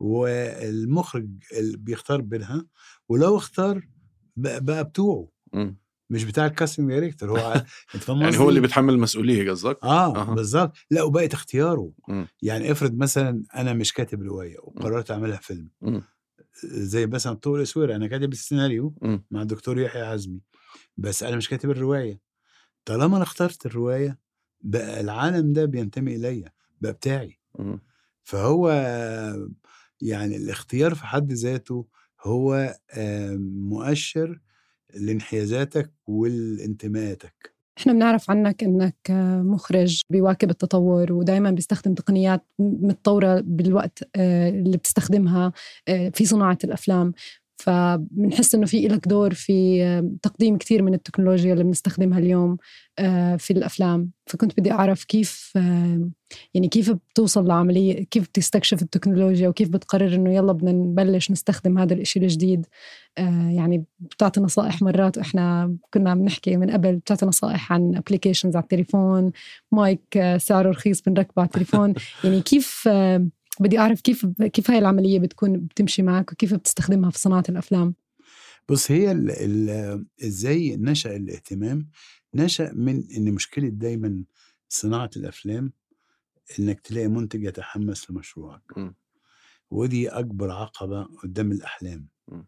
[0.00, 2.66] والمخرج اللي بيختار بينها
[3.08, 3.88] ولو اختار
[4.36, 5.76] بقى, بتوعه مم.
[6.12, 7.52] مش بتاع ال casting director هو
[7.94, 10.34] أنت فاهم يعني هو؟ اللي بيتحمل المسؤولية قصدك آه أها.
[10.34, 12.26] بالظبط لا وبقى اختياره مم.
[12.42, 16.02] يعني افرض مثلا أنا مش كاتب رواية وقررت أعملها فيلم مم.
[16.64, 19.24] زي مثلا الطوق والإسورة أنا كاتب السيناريو مم.
[19.30, 20.40] مع الدكتور يحيى عزمي
[20.96, 22.20] بس أنا مش كاتب الرواية
[22.84, 24.18] طالما أنا اخترت الرواية
[24.60, 26.44] بقى العالم ده بينتمي الي
[26.80, 27.80] بقى بتاعي مم.
[28.22, 28.68] فهو
[30.00, 31.86] يعني الاختيار في حد ذاته
[32.20, 34.40] هو آه، مؤشر
[34.94, 37.52] لانحيازاتك والانتماءاتك.
[37.78, 38.96] إحنا بنعرف عنك إنك
[39.44, 45.52] مخرج بيواكب التطور ودائما بيستخدم تقنيات متطورة بالوقت آه، اللي بتستخدمها
[45.88, 47.12] آه، في صناعة الأفلام.
[47.62, 52.56] فبنحس إنه في لك دور في تقديم كثير من التكنولوجيا اللي بنستخدمها اليوم
[52.98, 54.10] آه، في الأفلام.
[54.26, 55.52] فكنت بدي أعرف كيف
[56.54, 61.94] يعني كيف بتوصل لعملية كيف بتستكشف التكنولوجيا وكيف بتقرر إنه يلا بدنا نبلش نستخدم هذا
[61.94, 62.66] الإشي الجديد.
[63.18, 68.62] آه، يعني بتعطي نصائح مرات وإحنا كنا بنحكي من قبل بتعطي نصائح عن applications على
[68.62, 69.32] التليفون
[69.72, 71.94] مايك آه، سعره رخيص بنركبه على التليفون.
[72.24, 72.88] يعني كيف
[73.60, 77.94] بدي أعرف كيف كيف هاي العملية بتكون بتمشي معك وكيف بتستخدمها في صناعة الأفلام؟
[78.68, 81.88] بص هي ال ال إزاي نشأ الاهتمام؟
[82.34, 84.24] نشأ من إن مشكلة دايما
[84.68, 85.72] صناعة الأفلام
[86.58, 88.78] إنك تلاقي منتج يتحمس لمشروعك.
[88.78, 88.92] م.
[89.70, 92.08] ودي أكبر عقبة قدام الأحلام.
[92.28, 92.42] م.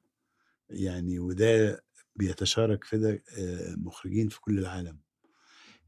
[0.70, 1.84] يعني وده
[2.16, 4.98] بيتشارك في ده آه، مخرجين في كل العالم.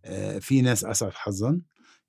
[0.04, 1.60] آه، في ناس أسعد حظا.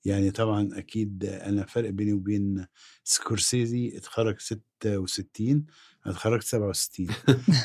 [0.08, 2.65] يعني طبعا أكيد أنا فرق بيني وبين
[3.04, 5.65] سكورسيزي اتخرج 66
[6.06, 7.08] أنا اتخرجت 67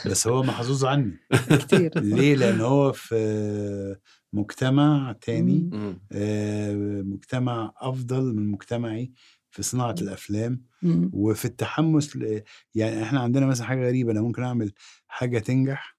[0.07, 1.19] بس هو محظوظ عني
[1.61, 3.97] كثير ليه لأن هو في
[4.33, 5.71] مجتمع تاني.
[6.13, 9.13] آه، مجتمع أفضل من مجتمعي
[9.51, 10.63] في صناعة الأفلام.
[11.13, 12.43] وفي التحمس ل...
[12.75, 14.73] يعني إحنا عندنا مثلا حاجة غريبة أنا ممكن أعمل
[15.07, 15.97] حاجة تنجح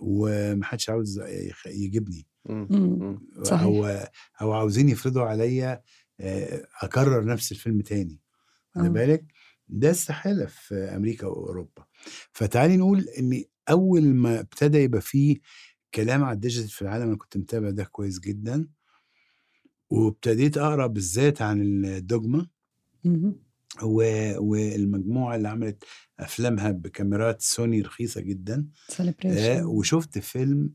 [0.00, 1.20] ومحدش عاوز
[1.66, 2.26] يجيبني.
[3.42, 3.62] صحيح.
[3.62, 3.86] أو
[4.40, 5.82] أو عاوزين يفرضوا عليا
[6.82, 8.20] أكرر نفس الفيلم تاني
[8.74, 8.90] خلي آه.
[8.90, 9.24] بالك؟
[9.68, 11.84] ده استحالة في أمريكا وأوروبا.
[12.32, 15.36] فتعالي نقول إن أول ما ابتدى يبقى فيه
[15.94, 18.68] كلام على الديجيتال في العالم أنا كنت متابع ده كويس جدا
[19.90, 22.46] وابتديت أقرأ بالذات عن الدوجما
[23.82, 25.84] والمجموعة اللي عملت
[26.20, 28.66] أفلامها بكاميرات سوني رخيصة جدا
[29.60, 30.70] آه وشفت فيلم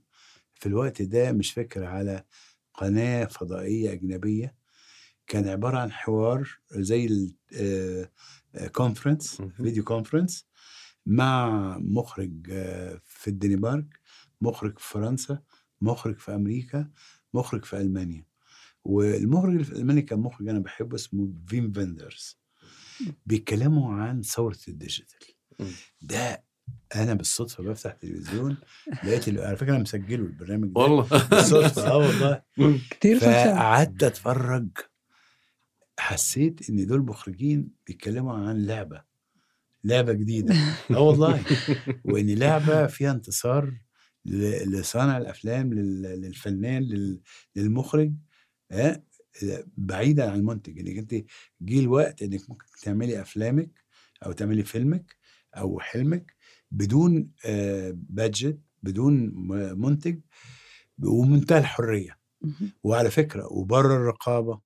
[0.60, 2.24] في الوقت ده مش فاكر على
[2.74, 4.56] قناة فضائية أجنبية
[5.28, 7.30] كان عبارة عن حوار زي
[8.56, 9.50] ال conference مهم.
[9.50, 10.46] video conference
[11.06, 14.00] مع مخرج آه، في الدنمارك
[14.42, 15.42] مخرج في فرنسا
[15.82, 16.90] مخرج في أمريكا
[17.34, 18.26] مخرج في ألمانيا
[18.84, 22.40] والمخرج في ألمانيا كان مخرج أنا بحبه اسمه فيم فيندرز
[23.26, 25.18] بيتكلموا عن ثورة ال digital.
[26.02, 26.44] ده
[26.96, 28.58] أنا بالصدفة بفتح التلفزيون
[29.04, 31.08] لقيت على فكرة أنا مسجله البرنامج ده والله.
[31.30, 32.42] بالصدفة آه والله.
[32.56, 34.68] فخم فقعدت أتفرج.
[36.00, 39.04] حسيت إن دول مخرجين بيتكلموا عن لعبة
[39.84, 40.56] لعبة جديدة.
[40.92, 41.46] آه والله.
[42.04, 43.74] وإن لعبة فيها انتصار
[44.26, 47.22] ل- لصانع الأفلام لل- للفنان لل-
[47.56, 48.14] للمخرج
[48.72, 49.04] ها
[49.78, 50.80] بعيدا عن المنتج.
[50.80, 51.26] إنك أنت
[51.62, 53.84] جه الوقت إنك ممكن تعملي أفلامك
[54.26, 55.16] أو تعملي فيلمك
[55.58, 56.36] أو حلمك
[56.72, 57.32] بدون
[57.94, 60.20] بادجت بدون م- منتج
[61.04, 62.20] ومنتهى الحرية.
[62.84, 64.62] وعلى فكرة وبره الرقابة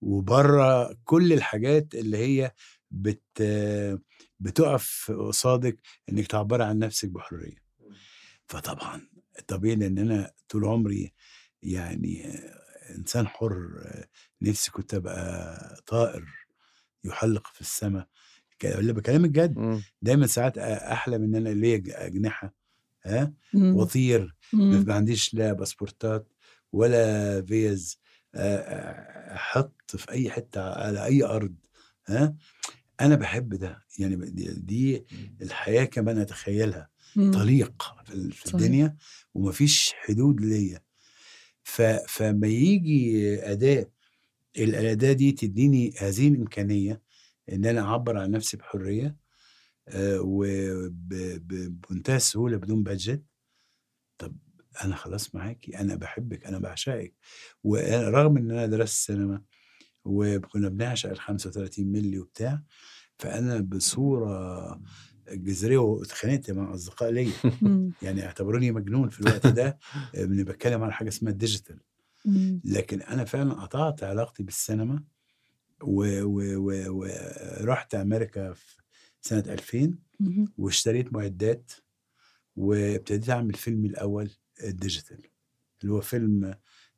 [0.00, 2.52] وبره كل الحاجات اللي هي
[2.90, 3.42] بت
[4.40, 7.62] بتقف قصادك إنك تعبري عن نفسك بحرية.
[8.46, 9.08] فطبعا
[9.48, 11.12] طبيعي لأن أنا طول عمري
[11.62, 12.26] يعني
[12.90, 13.68] إنسان حر
[14.42, 16.24] نفسي كنت أبقى طائر
[17.04, 18.08] يحلق في السماء
[18.66, 19.82] اللي بكلمك جد مم.
[20.02, 22.54] دايما ساعات احلم إن أنا ليا أجنحة
[23.04, 23.32] ها.
[23.76, 24.34] واطير.
[24.52, 26.28] ما عنديش لا باسبورتات
[26.72, 27.98] ولا فيز
[29.34, 31.54] أحط في أي حتة على أي أرض
[32.06, 32.36] ها
[33.00, 35.04] أنا بحب ده يعني دي, دي
[35.42, 37.30] الحياة كمان أتخيلها مم.
[37.30, 37.82] طليق
[38.30, 38.54] في.
[38.54, 38.96] الدنيا
[39.34, 40.80] ومفيش حدود ليا
[42.06, 43.90] فما يجي أداة
[44.58, 47.01] الأداة دي تديني هذه الإمكانية
[47.52, 49.16] إن أنا أعبر عن نفسي بحرية
[49.88, 53.22] آه، وبمنتهى السهولة بدون بادجت
[54.18, 54.36] طب
[54.84, 57.14] أنا خلاص معاكي أنا بحبك أنا بعشقك
[57.64, 59.42] ورغم إن أنا درست سينما
[60.04, 62.62] وكنا بنعشق ال 35 مللي وبتاع
[63.18, 64.80] فأنا بصورة
[65.28, 67.32] جذرية واتخانقت مع أصدقاء ليا.
[68.02, 69.78] يعني اعتبروني مجنون في الوقت ده
[70.16, 71.78] إني بتكلم عن حاجة اسمها ال digital.
[72.64, 75.02] لكن أنا فعلا قطعت علاقتي بالسينما
[75.82, 77.04] ورحت و و
[77.62, 78.76] ورحت أمريكا في
[79.20, 80.44] سنة 2000 مهم.
[80.58, 81.72] واشتريت معدات
[82.56, 84.30] وابتديت أعمل فيلمي الأول
[84.64, 85.22] ال digital
[85.82, 86.54] اللي هو فيلم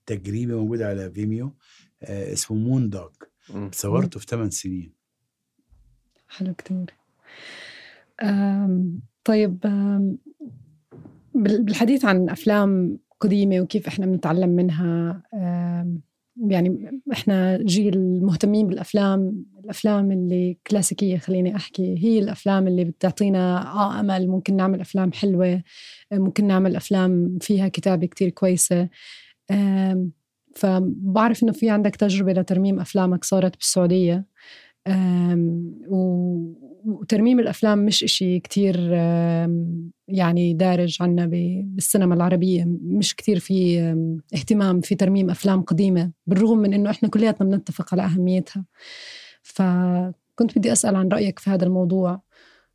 [0.06, 1.54] تجريبي موجود على Vimeo
[2.02, 3.12] آه اسمه Moondog.
[3.72, 4.92] صورته في 8 سنين
[6.28, 6.94] حلو كتير
[8.22, 10.18] أم، طيب أم،
[11.34, 16.00] بال- بالحديث عن أفلام قديمة وكيف إحنا بنتعلم منها أم،
[16.36, 24.00] يعني إحنا جيل مهتمين بالأفلام الأفلام اللي كلاسيكية خليني أحكي هي الأفلام اللي بتعطينا آه
[24.00, 25.62] أمل ممكن نعمل أفلام حلوة
[26.12, 28.88] ممكن نعمل أفلام فيها كتابة كتير كويسة.
[29.50, 30.12] أم،
[30.56, 34.24] فبعرف إنه في عندك تجربة لترميم أفلامك صارت و-
[36.84, 38.76] وترميم الأفلام مش إشي كتير
[40.08, 42.64] يعني دارج عنا بالسينما العربية.
[42.82, 43.80] مش كتير في
[44.34, 48.64] اهتمام في ترميم أفلام قديمة بالرغم من إنه إحنا كلياتنا بنتفق على أهميتها.
[49.42, 52.22] فكنت بدي أسأل عن رأيك في هذا الموضوع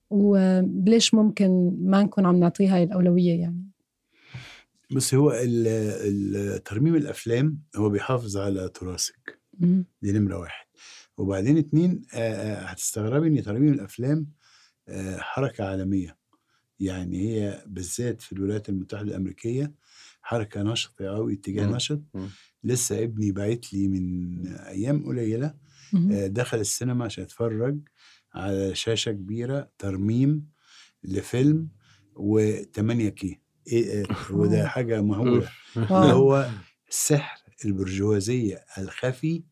[0.09, 3.65] وليش ممكن ما نكون عم نعطيها هاي الأولوية يعني؟
[4.91, 5.31] بس هو
[6.65, 9.39] ترميم الأفلام هو بيحافظ على تراثك.
[10.01, 10.65] دي نمرة واحد.
[11.19, 14.27] وبعدين اتنين هتستغربي إن ترميم الأفلام
[15.17, 16.17] حركة عالمية
[16.79, 19.73] يعني هي بالذات في الولايات المتحدة الأمريكية
[20.21, 21.65] حركة نشطة أوي اتجاه.
[21.75, 22.01] نشط.
[22.63, 24.43] لسه ابني باعت لي من
[25.93, 26.11] مم.
[26.11, 27.79] آه، دخل السينما عشان يتفرج
[28.33, 30.49] على شاشة كبيرة ترميم
[31.03, 31.69] لفيلم
[32.15, 36.13] و8 كي إيه وده حاجة مهولة اللي.
[36.13, 36.49] هو
[36.89, 39.43] سحر البرجوازية الخفي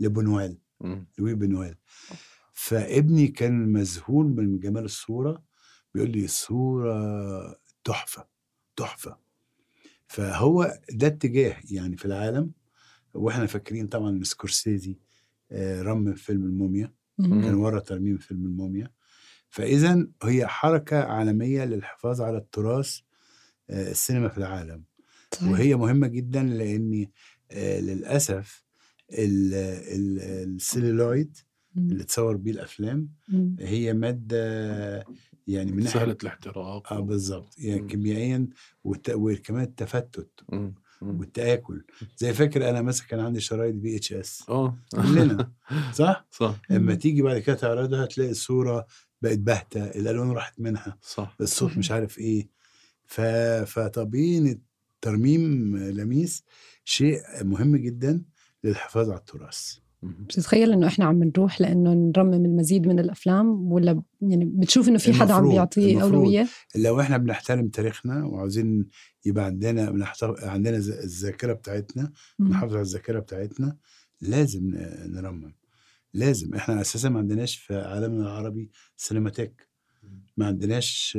[0.00, 0.58] لبنوال.
[1.18, 1.74] لوي بنوال
[2.52, 5.42] فابني كان مذهول من جمال الصورة
[5.94, 8.26] بيقول لي الصورة تحفة
[8.76, 9.18] تحفة.
[10.06, 12.50] فهو ده اتجاه يعني في العالم.
[13.14, 14.98] وإحنا فاكرين طبعا سكورسيزي
[15.52, 16.92] آه، رمم فيلم الموميا.
[17.18, 18.90] كان ورا ترميم فيلم الموميا.
[19.48, 22.98] فاذا هي حركة عالمية للحفاظ على التراث
[23.70, 24.84] آه، السينما في العالم.
[25.34, 25.48] صحيح.
[25.50, 27.06] وهي مهمة جدا لأن
[27.50, 27.90] آه، ال-
[29.12, 31.36] ال celluloid.
[31.76, 33.56] اللي تصور بيه الأفلام مم.
[33.60, 35.06] هي مادة
[35.46, 37.88] يعني من سهلة ناحية الاحتراق آه بالظبط يعني.
[37.88, 38.48] كيميائيا
[38.84, 39.10] والت...
[39.10, 40.74] وكمان التفتت مم.
[41.02, 41.84] والتآكل
[42.16, 45.52] زي فاكر أنا مثلا كان عندي شرايط VHS آه كلنا
[45.94, 46.98] صح؟ صح اما مم.
[46.98, 48.86] تيجي بعد كده تعرضها تلاقي الصورة
[49.22, 51.78] بقت باهتة الألوان راحت منها صح الصوت.
[51.78, 52.48] مش عارف إيه
[53.06, 53.20] ف...
[53.66, 54.60] فطبيعي
[55.00, 56.44] ترميم لميس
[56.84, 58.22] شيء مهم جدا
[58.64, 59.76] للحفاظ على التراث.
[60.02, 65.12] بتتخيل إنه إحنا عم نروح لإنه نرمم المزيد من الأفلام ولا يعني بتشوف إنه في
[65.12, 66.02] حدا عم بيعطيه.
[66.02, 68.88] أولوية؟ لو إحنا بنحترم تاريخنا وعاوزين
[69.24, 72.12] يبقى عندنا عندنا الذاكرة بتاعتنا.
[72.40, 73.76] نحافظ على الذاكرة بتاعتنا
[74.20, 74.70] لازم
[75.06, 75.54] نرمم.
[76.14, 76.54] لازم.
[76.54, 79.68] إحنا أساسا ما عندناش في عالمنا العربي سينماتيك.
[80.36, 81.18] ما عندناش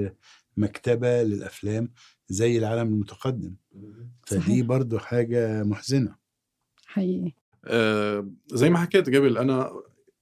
[0.58, 1.92] مكتبة للأفلام
[2.30, 3.56] زي العالم المتقدم.
[4.26, 4.62] فدي.
[4.62, 6.23] برضو حاجة محزنة.
[6.94, 7.32] حقيقي.
[7.66, 9.72] آه، زي ما حكيت قبل أنا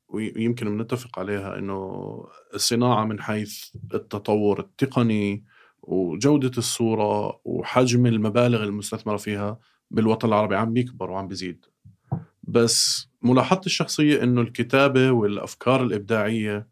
[0.09, 5.43] وي- ويمكن بنتفق عليها إنه الصناعة من حيث التطور التقني
[5.81, 9.59] وجودة الصورة وحجم المبالغ المستثمرة فيها
[9.91, 11.65] بالوطن العربي عم بيكبر وعم بيزيد.
[12.43, 16.67] بس ملاحظتي الشخصية إنه الكتابة والأفكار الإبداعية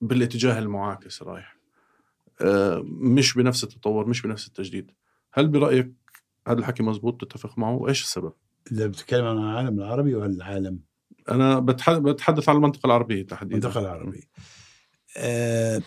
[0.00, 1.56] بالاتجاه المعاكس رايح.
[2.40, 4.90] آه، مش بنفس التطور مش بنفس التجديد.
[5.32, 5.92] هل برأيك
[6.48, 8.32] هذا الحكي مزبوط؟ تتفق معه؟ وايش السبب؟
[8.72, 10.80] إذا بتتكلم عن العالم العربي ولا العالم؟
[11.30, 13.56] أنا بتح- بتحدث عن المنطقة العربية تحديدا.
[13.68, 14.22] المنطقة العربية.
[15.16, 15.82] آه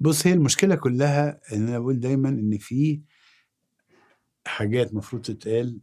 [0.00, 3.00] بص هي المشكلة كلها إن أنا بقول دايما إن في
[4.46, 5.80] حاجات مفروض تتقال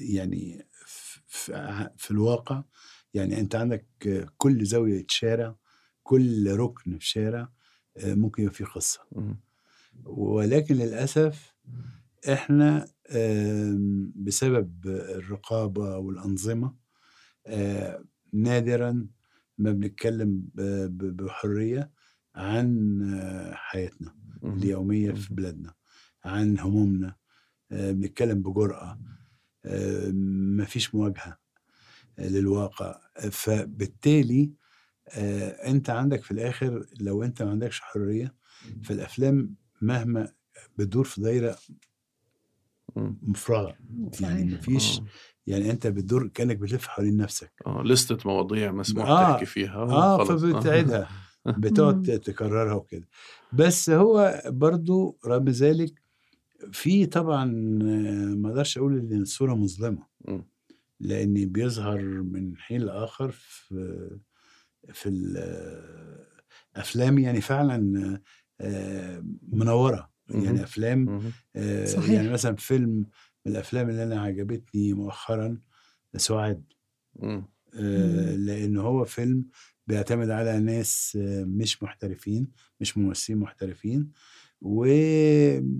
[0.00, 1.20] يعني في,
[1.96, 2.62] في, الواقع.
[3.14, 3.86] يعني أنت عندك
[4.36, 5.56] كل زاوية شارع
[6.02, 7.48] كل ركن في شارع
[7.96, 9.00] آه، ممكن يبقى فيه قصة.
[10.04, 11.54] ولكن للأسف
[12.32, 12.88] إحنا
[14.16, 16.74] بسبب الرقابة والأنظمة
[17.46, 19.06] آه، نادرا
[19.58, 20.60] ما بنتكلم ب-
[20.98, 21.92] ب- بحرية
[22.34, 23.00] عن
[23.54, 24.56] حياتنا مم.
[24.58, 25.74] اليومية في بلادنا
[26.24, 27.16] عن همومنا
[27.70, 29.00] بنتكلم بجرأة
[30.58, 31.38] مفيش مواجهة
[32.18, 33.00] للواقع
[33.30, 34.52] فبالتالي
[35.08, 38.34] آه، أنت عندك في الآخر لو أنت ما عندكش حرية
[38.84, 40.32] فالأفلام مهما
[40.78, 41.58] بتدور في دايرة
[42.96, 43.18] مم.
[43.22, 43.74] مفرغة
[44.20, 44.54] يعني.
[44.54, 45.04] مفيش آه.
[45.46, 49.32] يعني أنت بتدور كأنك بتلف حوالين نفسك آه لستة مواضيع مسموح آه.
[49.32, 50.42] تحكي فيها آه خلص.
[50.44, 51.08] فبتعيدها
[51.58, 52.20] بتقعد.
[52.24, 53.08] تكررها وكده
[53.52, 56.02] بس هو برضو رغم ذلك
[56.72, 57.44] في طبعا
[57.82, 60.06] آه، ما أقدرش أقول إن الصورة مظلمة.
[61.00, 64.10] لأن بيظهر من حين لآخر في
[64.92, 65.08] في
[66.76, 68.20] الافلام يعني فعلا
[68.60, 70.10] آه، منورة.
[70.30, 71.32] يعني أفلام.
[71.56, 72.10] آه، صحيح.
[72.10, 73.06] يعني مثلا فيلم
[73.46, 75.58] من الأفلام اللي أنا عجبتني مؤخرا
[76.16, 76.64] سعاد.
[77.22, 77.48] آه،.
[78.36, 79.44] لأن هو فيلم
[79.86, 82.48] بيعتمد على ناس آه، مش محترفين
[82.80, 84.10] مش ممثلين محترفين
[84.60, 85.74] وفيلم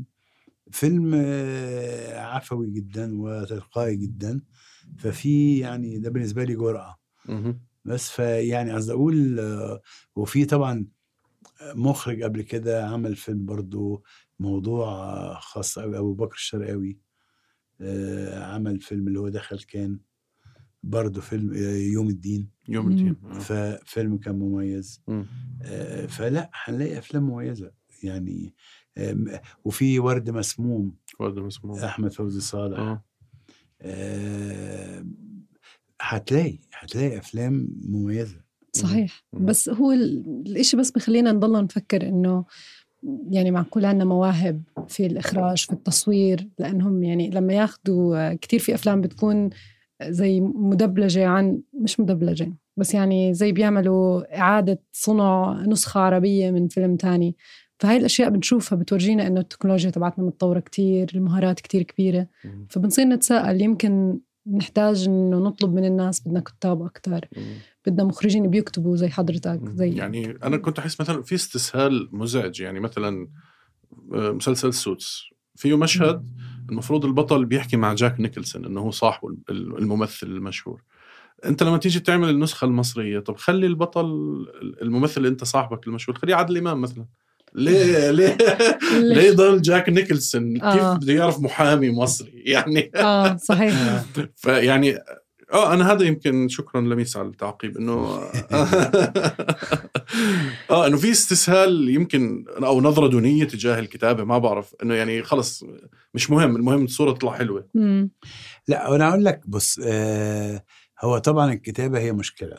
[2.14, 4.40] عفوي جدا وتلقائي جدا
[4.99, 6.97] ففي يعني ده بالنسبة لي جرأة.
[7.84, 9.40] بس فيعني قصدي أقول
[10.16, 10.86] وفي طبعا
[11.74, 14.05] مخرج قبل كده عمل فيلم برضو
[14.39, 16.99] موضوع خاص قوي أبو بكر الشرقاوي
[17.80, 19.99] آه، عمل فيلم اللي هو دخل كان
[20.82, 22.51] برضو فيلم آه، يوم الدين.
[22.68, 23.16] يوم الدين.
[23.24, 23.39] آه.
[23.39, 25.03] ففيلم كان مميز.
[25.09, 25.26] مم.
[26.09, 27.70] فلا هنلاقي أفلام مميزة.
[28.03, 28.55] يعني
[29.64, 30.97] وفي ورد مسموم.
[31.20, 32.99] ورد مسموع أحمد فوزي صالح.
[36.01, 38.41] هتلاقي هتلاقي أفلام مميزة.
[38.72, 39.24] صحيح.
[39.32, 42.45] بس هو ال- الإشي بس بخلينا نضلنا نفكر إنه
[43.30, 49.00] يعني معقول عنا مواهب في الإخراج في التصوير؟ لأنهم يعني لما ياخدوا كتير في أفلام
[49.00, 49.50] بتكون
[50.02, 56.96] زي مدبلجة عن مش مدبلجة بس يعني زي بيعملوا إعادة صنع نسخة عربية من فيلم
[56.96, 57.36] تاني.
[57.78, 62.26] فهاي الأشياء بنشوفها بتورجينا إنه التكنولوجيا تبعتنا متطورة كتير المهارات كتير كبيرة.
[62.68, 64.18] فبنصير نتساءل يمكن
[64.55, 66.82] نحتاج إنه نطلب من الناس بدنا كتاب
[67.36, 67.55] مم.
[67.86, 72.80] بدنا مخرجين بيكتبوا زي حضرتك زي يعني أنا كنت أحس مثلا في استسهال مزعج يعني
[72.80, 73.28] مثلا
[74.14, 75.22] آه، مسلسل Suits.
[75.57, 76.30] فيه مشهد
[76.70, 80.82] المفروض البطل بيحكي مع جاك نيكلسون إنه هو صاحبه ال- الممثل المشهور.
[81.44, 84.07] أنت لما تيجي تعمل النسخة المصرية طب خلي البطل
[84.82, 87.07] الممثل اللي أنت صاحبك المشهور خليه عادل إمام مثلا.
[87.64, 88.36] ليه ليه
[88.92, 90.74] ليه ضل جاك نيكلسون؟ آه.
[90.74, 94.04] كيف بده يعرف محامي مصري؟ يعني آه صحيح.
[94.42, 94.98] فيعني
[95.52, 98.20] آه أنا هذا يمكن شكرا لميس على التعقيب إنه
[100.70, 105.64] آه إنه في استسهال يمكن أو نظرة دونية تجاه الكتابة ما بعرف إنه يعني خلص
[106.14, 107.68] مش مهم المهم الصورة تطلع حلوة.
[107.74, 108.11] مم.
[108.68, 110.64] لا أنا أقول لك بص آه
[111.00, 112.57] هو طبعا الكتابة هي مشكلة.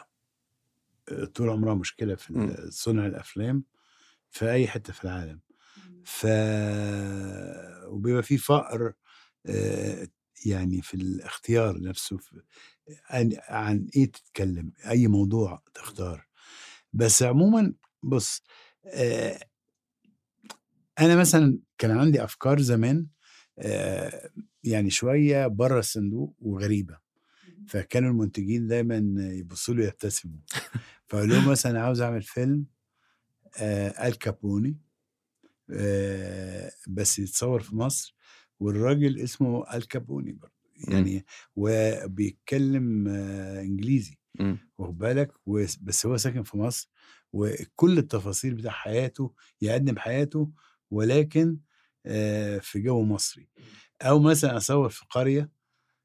[1.11, 3.63] آه، طول عمرها مشكلة في صنع الأفلام.
[4.31, 5.39] في أي حتة في العالم.
[6.03, 6.27] ف
[7.87, 8.93] وبيبقى في فقر
[10.45, 12.41] يعني في الاختيار نفسه في
[13.49, 16.27] عن, إيه تتكلم أي موضوع تختار.
[16.93, 17.73] بس عموما
[18.03, 18.43] بص
[20.99, 23.07] أنا مثلا كان عندي أفكار زمان
[24.63, 26.97] يعني شوية بره الصندوق وغريبة.
[27.67, 28.95] فكانوا المنتجين دايما
[29.33, 30.39] يبصوا لي يبتسموا
[31.07, 32.65] فأقول لهم مثلا عاوز أعمل فيلم
[33.57, 34.77] آه الكابوني
[35.71, 38.15] آه بس يتصور في مصر
[38.59, 40.53] والراجل اسمه الكابوني برضه.
[40.87, 44.17] يعني وبيتكلم آه إنجليزي.
[44.77, 45.31] واخد بالك؟
[45.81, 46.89] بس هو ساكن في مصر
[47.33, 50.51] وكل التفاصيل بتاع حياته يقدم حياته
[50.91, 51.57] ولكن
[52.05, 53.49] آه في جو مصري.
[54.01, 55.51] أو مثلا أصور في قرية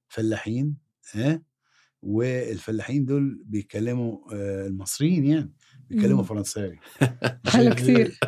[0.08, 0.76] فلاحين
[1.14, 1.42] ها
[2.02, 5.52] والفلاحين دول بيتكلموا آه، المصريين يعني.
[5.92, 6.22] بيتكلموا.
[6.24, 6.78] فرنساوي.
[7.52, 8.18] حلو كتير.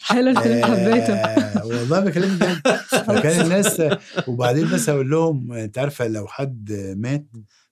[0.00, 3.82] حلو حبيته آه، والله بكلمك جد فكان الناس
[4.28, 7.26] وبعدين بس أقول لهم انت عارفة لو حد مات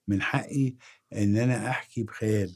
[0.08, 0.74] من حقي
[1.14, 2.50] ان أنا احكي بخيال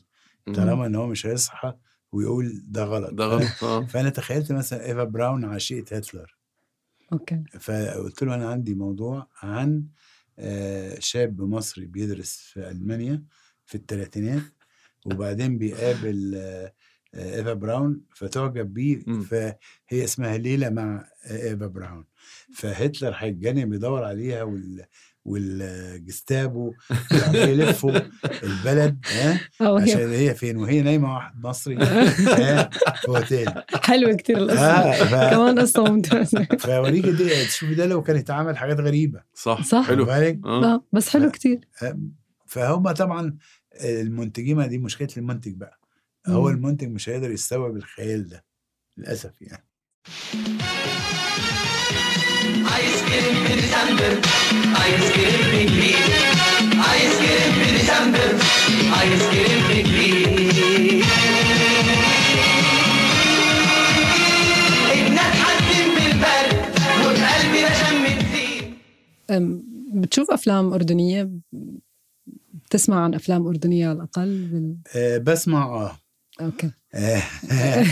[0.55, 1.75] طالما ان هو مش هيصحى
[2.13, 3.11] ويقول ده غلط.
[3.15, 3.87] ده غلط آه.
[3.87, 6.37] فانا تخيلت مثلا إيفا براون عشيقه هتلر.
[7.13, 7.43] أوكي.
[7.61, 9.85] فقلت له أنا عندي موضوع عن
[10.39, 13.23] آه، شاب مصري بيدرس في ألمانيا
[13.67, 14.43] في الثلاثينات
[15.15, 16.73] وبعدين بيقابل آه،
[17.15, 19.21] آه، ايفا براون فتعجب بيه مم.
[19.23, 22.05] فهي اسمها ليلى مع آه، ايفا براون
[22.55, 24.85] فهتلر هيتجنن بيدور عليها وال
[25.25, 26.73] والجستابو
[27.35, 27.93] يلفوا
[28.43, 29.41] البلد ها؟
[29.83, 32.05] عشان هي فين؟ وهي نايمة واحد مصري ها؟
[32.95, 33.51] في اوتيل
[33.83, 34.61] حلوة كتير القصة.
[34.61, 36.45] آه، ف- كمان قصة ممتازة.
[36.61, 39.23] فاوريك دي تشوفي ده لو كان يتعمل حاجات غريبة.
[39.35, 39.87] صح صح.
[39.89, 40.05] حلو.
[40.11, 40.35] آه.
[40.47, 41.61] آه، بس حلو كتير.
[42.47, 43.37] فهم طبعا
[43.81, 45.81] المنتجين ما دي مشكلة المنتج بقى.
[46.27, 46.55] هو مم.
[46.55, 48.45] المنتج مش هيقدر يستوعب الخيال ده
[48.97, 49.69] للأسف يعني.
[65.97, 66.59] بالبرد
[68.13, 68.75] الزين
[70.01, 71.31] بتشوف أفلام أردنية
[72.67, 74.77] بتسمع عن أفلام أردنية على الأقل بال...
[74.97, 75.99] آه بسمع آه.
[76.41, 76.71] أوكي.
[76.95, 77.23] آه،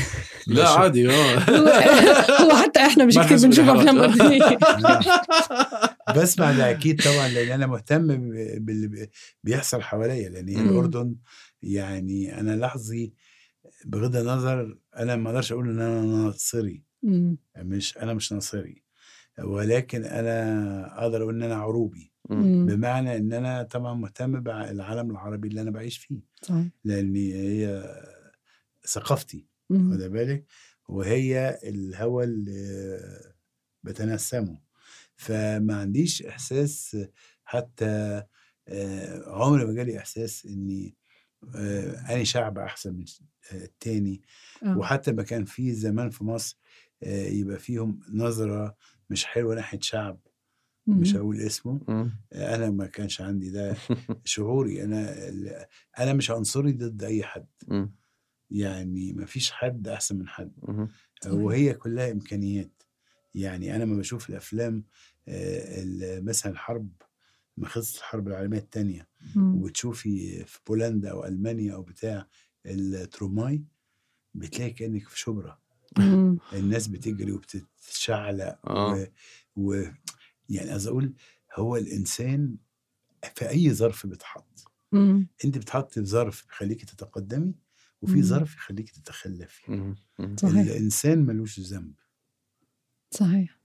[0.47, 1.39] لا عادي آه.
[2.43, 3.68] هو, حتى إحنا مش كثير بنشوف.
[3.68, 4.59] أفلام أردنية.
[6.16, 9.11] بسمع ده أكيد طبعا لأن أنا مهتم ب- باللي بي-
[9.45, 10.49] بيحصل حواليا لأن.
[10.49, 11.14] الأردن
[11.62, 13.12] يعني أنا لحظي
[13.84, 16.82] بغض النظر أنا ما أقدرش أقول إن أنا ناصري.
[17.57, 18.82] مش أنا مش ناصري.
[19.45, 22.12] ولكن أنا أقدر أقول إن أنا عروبي.
[22.31, 22.66] مم.
[22.66, 26.20] بمعنى إن أنا طبعا مهتم بالعالم العربي اللي أنا بعيش فيه.
[26.43, 26.66] صحيح.
[26.85, 27.95] لأن هي
[28.87, 29.91] ثقافتي مم.
[29.91, 30.45] واخد بالك؟
[30.89, 33.35] وهي الهوى اللي
[33.85, 34.59] بتنسمه.
[35.16, 36.97] فما عنديش إحساس
[37.45, 38.22] حتى
[38.68, 40.97] آه، عمري ما جالي إحساس إني
[41.55, 43.05] آه، أني شعب أحسن من
[43.53, 44.22] التاني.
[44.62, 44.79] آه.
[44.79, 46.59] وحتى ما كان في زمان في مصر
[47.03, 48.77] آه، يبقى فيهم نظرة
[49.11, 50.18] مش حلوة ناحية شعب.
[50.87, 51.16] مش.
[51.16, 51.80] هقول اسمه.
[52.34, 53.76] أنا ما كانش عندي ده
[54.24, 55.14] شعوري أنا
[55.99, 57.47] أنا مش عنصري ضد أي حد.
[58.51, 60.53] يعني ما فيش حد أحسن من حد.
[61.26, 62.82] وهي كلها إمكانيات
[63.34, 64.84] يعني أنا ما بشوف الأفلام
[65.28, 66.89] آه، مثلا الحرب
[67.57, 69.09] ما خلصت الحرب العالمية الثانية.
[69.37, 72.26] وتشوفي في بولندا أو ألمانيا أو بتاع
[72.66, 73.64] التروماي
[74.34, 75.59] بتلاقي كأنك في شبرا.
[76.53, 79.09] الناس بتجري وبتتشعلق آه.
[79.57, 79.82] و...
[80.51, 81.12] يعني عايز أقول
[81.55, 82.57] هو الإنسان
[83.34, 85.28] في أي ظرف بيتحط مم.
[85.44, 87.55] أنت بتحط في ظرف بيخليكي تتقدمي
[88.03, 88.22] وفي مم.
[88.22, 89.94] ظرف يخليكي تتخلفي مم.
[90.18, 90.36] مم.
[90.36, 91.94] صحيح الإنسان ملوش ذنب
[93.11, 93.59] صحيح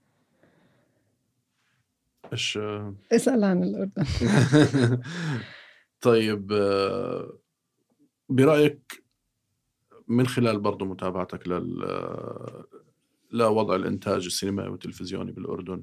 [2.32, 2.58] إيش
[3.12, 4.04] اسأل عن الأردن
[6.00, 6.46] طيب
[8.28, 9.04] برأيك
[10.08, 11.84] من خلال برضو متابعتك لل
[13.30, 15.82] لوضع الإنتاج السينمائي والتلفزيوني بالأردن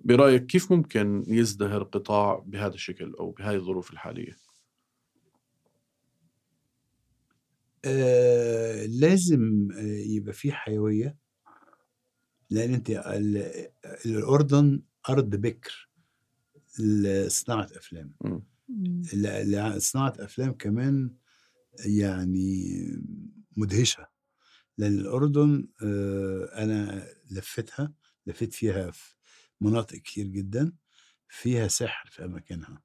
[0.00, 4.36] برأيك كيف ممكن يزدهر قطاع بهذا الشكل أو بهذه الظروف الحالية؟
[7.84, 11.16] آه لازم آه، يبقى في حيوية
[12.50, 13.68] لأن أنت ال-
[14.06, 15.90] الأردن أرض بكر
[16.78, 18.14] لصناعة أفلام.
[19.14, 21.10] ل- لصناعه أفلام كمان
[21.86, 22.74] يعني
[23.56, 24.06] مدهشة
[24.78, 27.92] لأن الأردن آه، أنا لفتها
[28.26, 29.14] لفيت فيها في
[29.60, 30.72] مناطق كتير جدا
[31.28, 32.82] فيها سحر في أماكنها.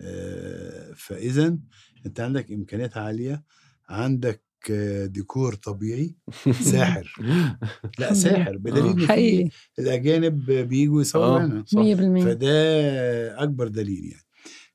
[0.00, 1.58] آه، فاذا
[2.06, 3.44] أنت عندك إمكانيات عالية
[3.88, 6.14] عندك آه، ديكور طبيعي
[6.60, 7.12] ساحر.
[7.98, 9.50] لا ساحر بدليل في حقيقي.
[9.78, 11.78] الأجانب بيجوا يصوروا آه، هنا صح.
[11.78, 14.24] 100% فده أكبر دليل يعني.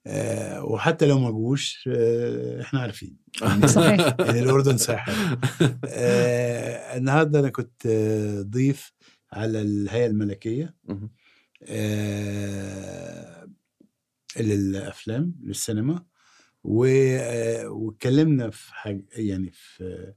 [0.08, 3.18] آه وحتى لو ما جوش آه إحنا عارفين.
[3.66, 4.16] صحيح.
[4.20, 5.38] ان الأردن ساحر.
[5.86, 8.94] آه النهارده أنا كنت آه ضيف
[9.34, 10.76] على الهيئة الملكية.
[10.90, 11.10] آه
[14.40, 16.06] للأفلام للسينما
[17.22, 20.14] آه، واتكلمنا في حاجة يعني في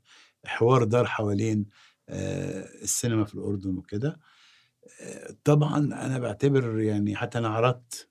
[0.47, 1.67] حوار دار حوالين
[2.09, 4.21] آه، السينما في الأردن وكده
[5.03, 8.11] آه، طبعا أنا بعتبر يعني حتى أنا عرضت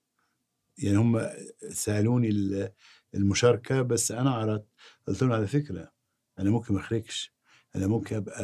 [0.78, 1.30] يعني هم
[1.70, 2.72] سألوني ال-
[3.16, 4.68] المشاركة بس أنا عرضت
[5.08, 5.92] قلت لهم على فكرة
[6.40, 7.34] أنا ممكن ما أخرجش
[7.76, 8.44] أنا ممكن أبقى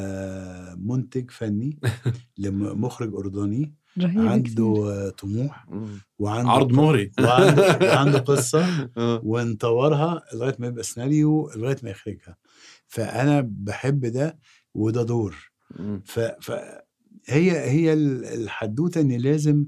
[0.79, 1.79] منتج فني
[2.37, 3.75] لمخرج أردني.
[4.01, 5.65] عنده آه، طموح.
[6.19, 9.21] وعنده عرض مغري وعنده, وعنده قصة آه.
[9.23, 12.37] ونطورها لغاية ما يبقى سيناريو لغاية ما يخرجها.
[12.87, 14.39] فأنا بحب ده
[14.73, 15.51] وده دور.
[16.05, 16.71] ف فهي
[17.69, 19.65] هي ال- الحدوتة إن لازم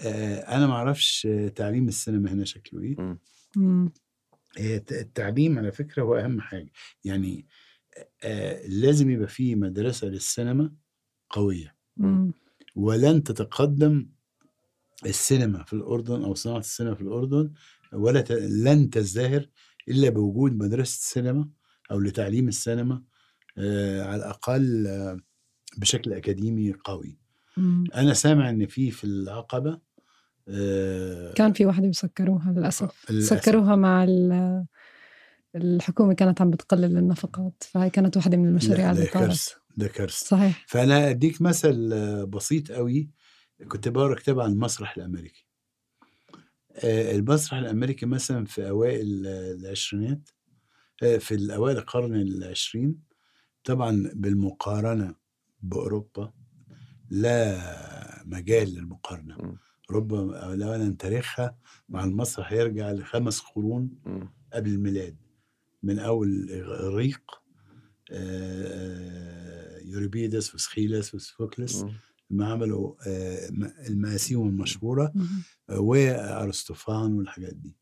[0.00, 2.96] آه، أنا ما أعرفش تعليم السينما هنا شكله إيه.
[4.90, 6.72] التعليم على فكرة هو أهم حاجة.
[7.04, 7.46] يعني
[8.24, 10.72] آه، لازم يبقى في مدرسة للسينما
[11.30, 11.74] قوية.
[11.96, 12.32] مم.
[12.74, 14.06] ولن تتقدم
[15.06, 17.52] السينما في الأردن أو صناعة السينما في الأردن
[17.92, 18.32] ولا ت...
[18.32, 19.48] لن تزدهر
[19.88, 21.48] إلا بوجود مدرسة سينما
[21.90, 23.02] أو لتعليم السينما
[23.58, 25.16] آه على الأقل آه
[25.78, 27.18] بشكل أكاديمي قوي
[27.56, 27.84] مم.
[27.94, 29.78] أنا سامع إن في في العقبة
[30.48, 33.40] آه كان في واحدة بيسكروها للأسف للأسف.
[33.40, 34.64] سكروها مع ال-
[35.56, 40.64] الحكومة كانت عم بتقلل النفقات فهي كانت واحدة من المشاريع اللي طارت ده كارثة صحيح
[40.68, 43.10] فأنا أديك مثل بسيط قوي
[43.68, 45.46] كنت بقرأ كتاب عن المسرح الأمريكي
[46.72, 50.28] آه، المسرح الأمريكي مثلا في أوائل آه، العشرينات
[51.02, 53.00] آه، في الأوائل القرن العشرين
[53.64, 55.14] طبعا بالمقارنة
[55.62, 56.32] بأوروبا
[57.10, 59.56] لا مجال للمقارنة مم.
[59.90, 61.58] ربما أنا تاريخها
[61.88, 63.90] مع المسرح يرجع لخمس قرون.
[64.52, 65.16] قبل الميلاد
[65.82, 67.22] من أول الإغريق
[68.10, 68.83] آه،
[69.94, 71.92] يوريبيدس وسخيلس وسفوكلس مم.
[72.30, 75.12] ما عملوا آه، م- المآسيهم المشهورة.
[75.70, 77.76] آه، وأرسطوفان والحاجات دي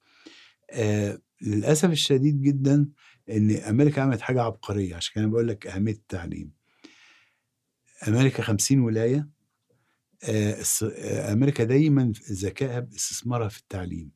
[0.71, 2.89] آه، للأسف الشديد جدا
[3.31, 6.53] إن أمريكا عملت حاجة عبقرية عشان كده بقول لك أهمية التعليم
[8.09, 9.29] أمريكا 50 ولاية
[11.33, 14.11] أمريكا دايما ذكائها باستثمارها في التعليم.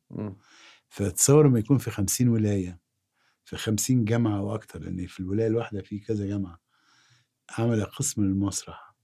[0.89, 2.79] فتصور لما يكون في 50 ولاية
[3.45, 6.61] في 50 جامعة وأكتر لأن في الولاية الواحدة في كذا جامعة
[7.49, 8.95] عمل قسم للمسرح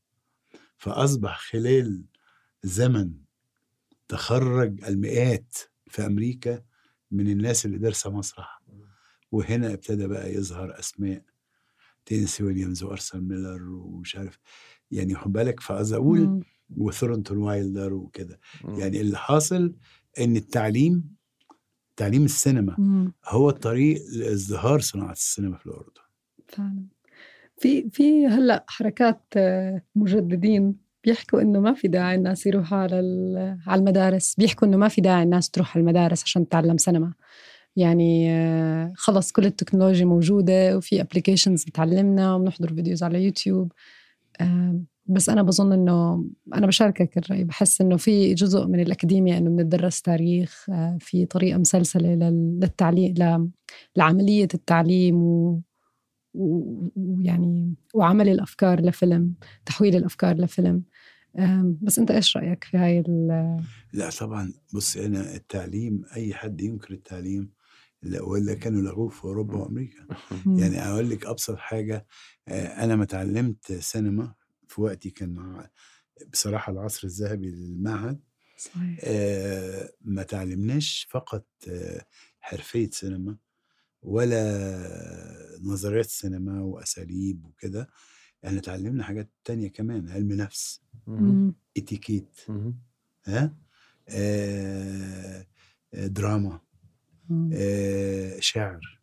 [0.78, 2.04] فأصبح خلال
[2.64, 3.14] زمن
[4.08, 6.62] تخرج المئات في أمريكا
[7.12, 8.62] من الناس اللي دارسة مسرح
[9.32, 11.24] وهنا ابتدى بقى يظهر أسماء
[12.06, 14.39] تينسي ويليامز وآرثر ميلر ومش عارف
[14.91, 16.41] يعني خد بالك فعايز أقول مم.
[16.78, 18.39] وثورنتون وايلدر وكده.
[18.64, 19.76] يعني اللي حاصل
[20.20, 21.16] إن التعليم
[21.96, 23.14] تعليم السينما مم.
[23.26, 26.02] هو الطريق لإزدهار صناعة السينما في الأردن
[26.48, 26.86] فعلا
[27.58, 32.95] في في هلأ حركات آه، مجددين بيحكوا إنه ما في داعي الناس يروحوا على
[33.68, 34.36] على المدارس.
[34.38, 37.14] بيحكوا إنه ما في داعي الناس تروح على المدارس عشان تتعلم سينما.
[37.76, 43.72] يعني آه، خلص كل التكنولوجيا موجودة وفي applications بتعلمنا وبنحضر videos على يوتيوب.
[44.41, 49.49] آه، بس أنا بظن إنه أنا بشاركك الرأي بحس إنه في جزء من الأكاديمية إنه
[49.49, 50.66] بندرس تاريخ
[50.99, 53.49] في طريقة مسلسلة لل- للتعليم ل-
[53.97, 55.18] لعملية التعليم
[56.34, 59.34] ويعني وعمل الأفكار لفيلم
[59.66, 60.84] تحويل الأفكار لفيلم.
[61.82, 63.64] بس أنت إيش رأيك في هاي ال-
[63.94, 67.50] لا طبعا بص أنا التعليم أي حد ينكر التعليم
[68.04, 70.08] لا ولا كانوا لغوه في أوروبا وأمريكا.
[70.48, 72.06] يعني أقول لك أبسط حاجة
[72.48, 74.34] آه، أنا ما اتعلمت سينما
[74.68, 75.70] في وقتي كان مع-
[76.32, 78.20] بصراحة العصر الذهبي للمعهد.
[78.58, 79.00] صحيح.
[79.04, 82.06] آه، ما تعلمناش فقط آه،
[82.40, 83.38] حرفية سينما.
[84.04, 87.89] ولا نظريات سينما وأساليب وكده
[88.45, 90.82] إحنا اتعلمنا حاجات تانية كمان علم نفس.
[91.78, 92.39] إتيكيت.
[93.26, 93.56] ها
[94.10, 95.45] آه
[95.93, 96.60] دراما.
[97.54, 99.01] آه شعر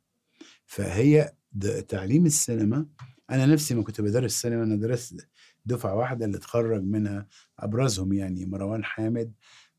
[0.66, 2.86] فهي د- تعليم السينما
[3.30, 5.28] أنا نفسي ما كنت بدرس سينما أنا درست
[5.66, 7.26] دفعة واحدة اللي اتخرج منها
[7.58, 9.32] أبرزهم يعني مروان حامد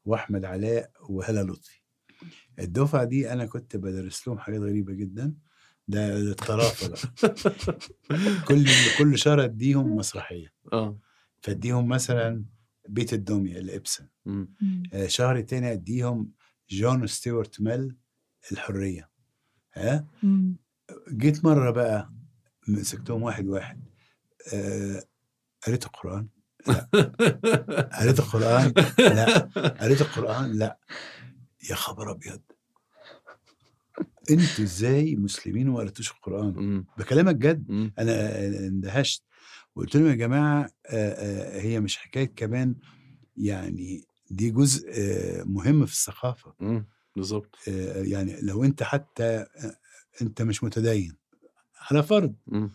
[0.06, 1.81] وأحمد علاء وهلا لطفي
[2.60, 5.34] الدفعة دي أنا كنت بدرس لهم حاجات غريبة جدا.
[5.88, 7.00] ده ده الطرافة بقى.
[8.48, 8.66] كل
[8.98, 10.54] كل شهر أديهم مسرحية.
[10.74, 11.00] آه.
[11.42, 12.46] فأديهم مثلا
[12.90, 14.54] بيت الدمية لابسن مم.
[14.62, 14.84] مم.
[14.94, 16.32] آه، شهر تاني أديهم
[16.70, 17.96] جون ستيوارت ميل
[18.52, 19.10] الحرية.
[19.74, 20.08] ها.
[21.12, 22.12] جيت مرة بقى
[22.68, 23.84] مسكتهم واحد واحد.
[24.54, 25.04] آه،
[25.68, 26.28] قريت القرآن؟
[26.68, 26.90] لا.
[28.00, 29.38] قريت القرآن؟ لا.
[29.82, 30.80] قريت القرآن؟ لا.
[31.70, 32.42] يا خبر أبيض
[34.32, 36.86] أنتوا إزاي مسلمين وما قريتوش القرآن مم.
[36.98, 37.92] بكلامك جد.
[38.00, 39.24] أنا اندهشت
[39.76, 42.76] وقلت لهم يا جماعة آه، آه، هي مش حكاية كمان
[43.38, 46.54] يعني دي جزء آه، مهم في الثقافة.
[47.16, 47.56] بالظبط
[47.98, 49.46] يعني لو أنت حتى
[50.22, 51.18] أنت مش متدين
[51.92, 52.72] على فرض مم.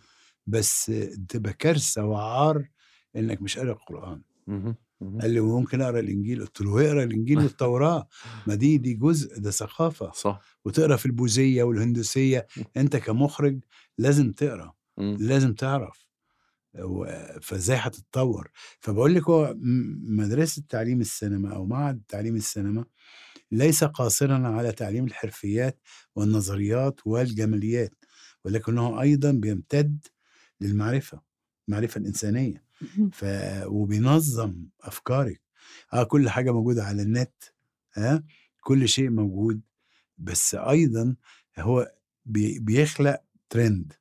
[0.47, 0.93] بس
[1.29, 2.69] تبقى كارثة وعار
[3.17, 4.75] إنك مش قاري القرآن مم.
[5.21, 8.09] قال لي ممكن أقرأ الإنجيل؟ قلت له اقرأ الإنجيل والتوراة.
[8.47, 10.13] ما دي دي جزء ده ثقافة.
[10.13, 10.43] صح.
[10.65, 12.47] وتقرأ في البوذية والهندوسية.
[12.77, 13.61] أنت كمخرج
[13.99, 14.73] لازم تقرأ.
[15.21, 16.07] لازم تعرف.
[17.43, 19.55] فإزاي هتتطور؟ فبقول لك هو
[20.09, 22.85] مدرسة تعليم السينما أو معهد تعليم السينما
[23.53, 25.81] ليس قاصرا على تعليم الحرفيات
[26.17, 27.95] والنظريات والجماليات
[28.45, 30.07] ولكنه أيضا بيمتد
[30.61, 31.21] للمعرفة
[31.69, 32.66] المعرفة الإنسانية.
[33.19, 33.25] ف
[33.67, 35.41] وبينظم أفكارك.
[35.93, 37.43] آه كل حاجة موجودة على النت
[37.95, 38.25] ها
[38.61, 39.61] كل شيء موجود.
[40.19, 41.17] بس أيضا
[41.59, 41.93] هو
[42.27, 43.21] بي بيخلق
[43.51, 43.93] ترند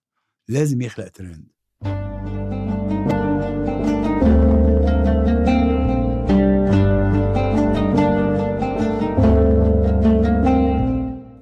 [0.47, 1.47] لازم يخلق ترند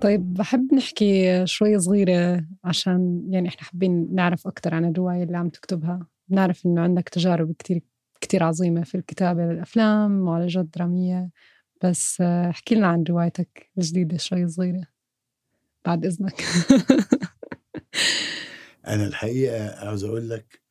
[0.01, 5.49] طيب بحب نحكي شوي صغيرة عشان يعني إحنا حابين نعرف أكتر عن الرواية اللي عم
[5.49, 6.07] تكتبها.
[6.27, 7.81] بنعرف إنه عندك تجارب كتير
[8.21, 11.29] كتير عظيمة في الكتابة للأفلام معالجات درامية.
[11.83, 14.87] بس احكي لنا عن روايتك الجديدة شوي صغيرة.
[15.85, 16.43] بعد إذنك.
[18.87, 20.61] أنا الحقيقة عاوز أقول لك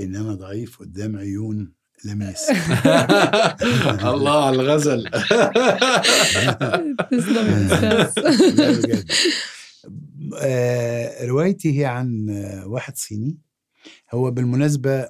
[0.00, 1.72] إن أنا ضعيف قدام عيون
[2.04, 2.50] لميس.
[4.12, 5.10] الله على الغزل.
[7.10, 8.54] تسلم يا أستاذ.
[8.54, 9.10] لا بجد.
[10.42, 12.26] آه، روايتي هي عن
[12.66, 13.38] واحد صيني.
[14.10, 15.08] هو بالمناسبة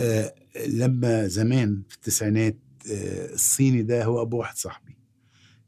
[0.00, 0.34] آه،
[0.66, 2.56] لما زمان في التسعينات
[2.92, 4.98] آه، الصيني ده هو أبو واحد صاحبي.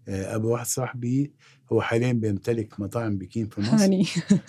[0.09, 1.33] آه، أبو واحد صاحبي
[1.73, 3.85] هو حاليا بيمتلك مطاعم بكين في مصر.
[3.85, 4.07] هاني.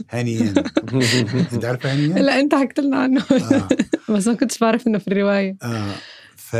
[0.10, 0.58] هانيان.
[1.54, 3.26] أنت عارفة هانيان؟ لا أنت حكيت لنا عنه.
[3.32, 3.68] آه.
[4.14, 5.58] بس ما كنتش بعرف إنه في الرواية.
[5.64, 5.95] آه
[6.36, 6.56] ف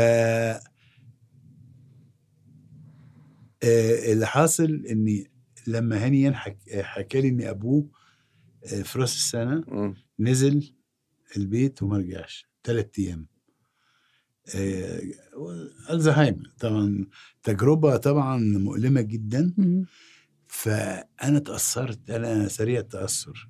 [3.64, 5.30] آه، اللي حاصل إني
[5.66, 8.01] لما هاني ينحك حكى لي ان أبوه آه،
[8.66, 9.64] في راس السنة.
[10.18, 10.74] نزل
[11.36, 12.46] البيت وما رجعش.
[12.64, 13.26] ثلاث أيام.
[14.54, 15.00] آه،
[15.90, 16.52] ألزهايمر.
[16.58, 17.06] طبعا
[17.42, 19.54] تجربة طبعا مؤلمة جدا.
[20.48, 23.48] فأنا تأثرت أنا سريع التأثر.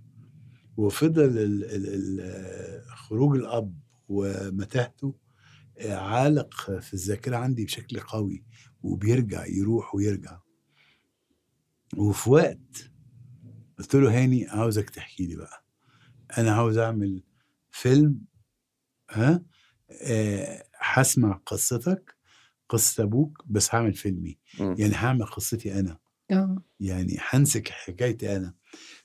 [0.76, 1.86] وفضل ال ال
[2.20, 3.74] ال خروج الأب
[4.08, 5.14] ومتاهته
[5.80, 8.44] عالق في الذاكرة عندي بشكل قوي.
[8.82, 10.40] وبيرجع يروح ويرجع.
[11.96, 12.91] وفي وقت
[13.82, 15.64] قلت له هاني عاوزك تحكي لي بقى.
[16.38, 17.22] أنا عاوز أعمل
[17.70, 18.18] فيلم
[19.10, 19.42] ها
[20.02, 22.16] آه، هسمع قصتك
[22.68, 24.38] قصة أبوك بس هعمل فيلمي.
[24.60, 24.74] مم.
[24.78, 25.98] يعني هعمل قصتي أنا.
[26.30, 26.62] آه.
[26.80, 28.54] يعني همسك حكايتي أنا.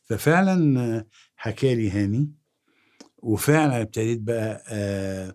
[0.03, 1.05] ففعلا
[1.35, 2.31] حكى لي هاني
[3.17, 5.33] وفعلا ابتديت بقى آه،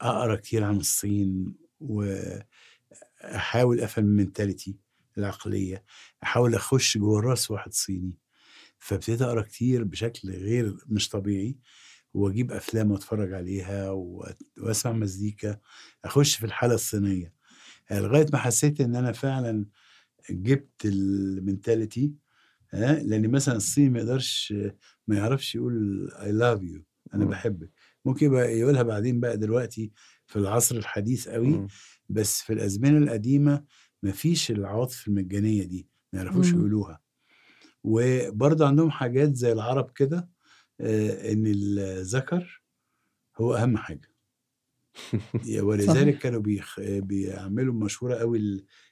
[0.00, 4.76] أقرأ كتير عن الصين وأحاول أفهم المنتاليتي
[5.18, 5.84] العقلية.
[6.22, 8.18] أحاول أخش جوه رأس واحد صيني.
[8.84, 11.56] فابتديت أقرأ كتير بشكل غير مش طبيعي
[12.14, 13.90] وأجيب أفلام وأتفرج عليها
[14.60, 15.58] وأسمع مزيكا
[16.04, 17.34] أخش في الحالة الصينية
[17.90, 19.66] آه، لغاية ما حسيت إن أنا فعلا
[20.30, 22.12] جبت ال mentality
[22.72, 24.54] ها لأن مثلا الصيني ما يقدرش
[25.06, 27.30] ما يعرفش يقول I love you أنا مم.
[27.30, 27.70] بحبك
[28.04, 29.92] ممكن يبقى يقولها بعدين بقى دلوقتي
[30.26, 31.66] في العصر الحديث قوي مم.
[32.08, 33.64] بس في الأزمنة القديمة
[34.02, 36.50] ما فيش العواطف المجانية دي ما يعرفوش.
[36.52, 37.03] يقولوها
[37.84, 40.28] وبرضه عندهم حاجات زي العرب كده
[40.80, 42.62] آه، إن الذكر
[43.36, 44.10] هو أهم حاجة.
[45.62, 46.80] ولذلك كانوا بيخ...
[46.80, 48.38] بيعملوا مشهورة قوي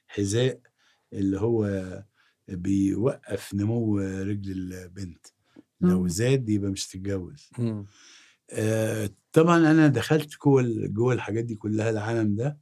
[0.09, 0.59] الحذاء
[1.13, 2.03] اللي هو
[2.47, 5.27] بيوقف نمو رجل البنت.
[5.81, 6.07] لو.
[6.07, 7.49] زاد يبقى مش تتجوز.
[8.51, 12.57] آه، طبعا أنا دخلت جوه جوه الحاجات دي كلها العالم ده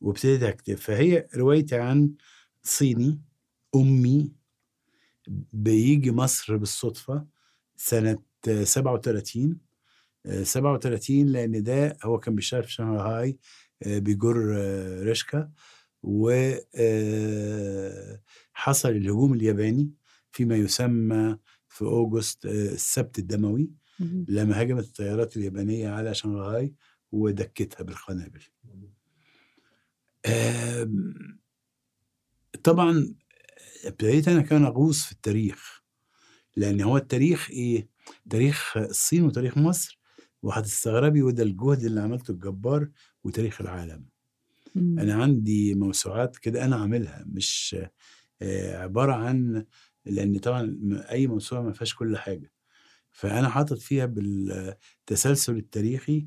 [0.00, 0.74] وابتديت أكتب.
[0.74, 2.10] فهي روايتي عن
[2.62, 3.20] صيني
[3.76, 4.32] أمي
[5.52, 7.26] بيجي مصر بالصدفة
[7.76, 8.18] سنة
[8.48, 9.58] آه، 37
[10.26, 13.38] آه، 37 لأن ده هو كان بيشتغل في شنغهاي
[13.82, 15.50] آه، بيجر آه، رشكا
[16.02, 16.78] وحصل
[18.90, 19.90] الهجوم الياباني
[20.32, 23.70] فيما يسمى في أوغست آه، السبت الدموي.
[24.28, 26.74] لما هجمت الطيارات اليابانية على شنغهاي
[27.12, 28.42] ودكتها بالقنابل.
[32.62, 33.14] طبعا
[33.84, 35.82] ابتديت أنا كان أغوص في التاريخ
[36.56, 37.88] لأن هو التاريخ إيه؟
[38.30, 40.00] تاريخ الصين وتاريخ مصر
[40.42, 42.88] وهتستغربي وده الجهد اللي عملته الجبار
[43.24, 44.04] وتاريخ العالم.
[44.74, 44.98] مم.
[44.98, 47.76] أنا عندي موسوعات كده أنا عاملها مش
[48.42, 49.64] آه، عبارة عن
[50.04, 52.52] لأن طبعا م- أي موسوعة ما فيهاش كل حاجة.
[53.12, 56.26] فأنا حاطط فيها بالتسلسل التاريخي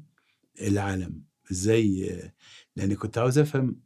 [0.62, 1.24] العالم.
[1.52, 2.34] إزاي؟ آه،
[2.76, 3.80] لأن كنت عاوز أفهم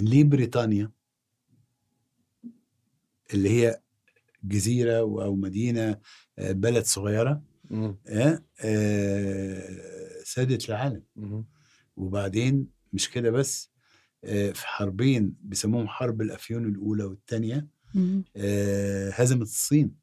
[0.00, 0.90] ليه بريطانيا؟
[3.34, 3.80] اللي هي
[4.44, 5.98] جزيرة أو مدينة
[6.38, 7.42] آه، بلد صغيرة.
[8.08, 11.44] آه، آه، سادت العالم مم.
[11.96, 13.70] وبعدين مش كده بس
[14.24, 17.68] آه، في حربين بيسموهم حرب الأفيون الأولى والثانيه.
[19.14, 19.94] هزمت الصين.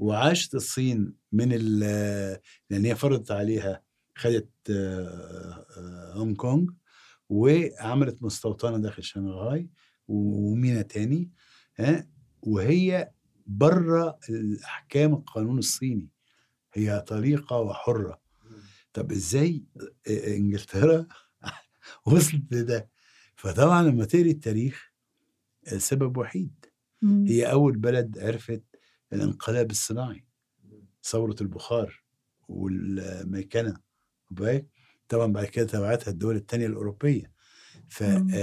[0.00, 2.38] وعاشت الصين من ال-
[2.70, 3.82] لأن هي فرضت عليها
[4.14, 6.70] خدت آه، آه، هونج كونج
[7.28, 9.68] وعملت مستوطنة داخل شنغهاي
[10.08, 11.30] ومينا تاني
[11.78, 12.08] ها
[12.42, 13.10] وهي
[13.46, 16.08] بره الأحكام القانون الصيني.
[16.74, 18.20] هي طليقة وحرة.
[18.92, 19.64] طب إزاي
[20.08, 21.06] إنجلترا
[22.06, 22.88] وصلت لده؟
[23.36, 24.92] فطبعا لما تقري التاريخ
[25.76, 26.66] سبب وحيد.
[27.26, 28.62] هي أول بلد عرفت
[29.12, 30.24] الانقلاب الصناعي.
[31.04, 32.02] ثورة البخار
[32.48, 33.76] والميكنه؟
[35.08, 37.32] طبعا بعد كده تبعتها الدول الثانية الأوروبية.
[37.88, 38.42] فانجلترا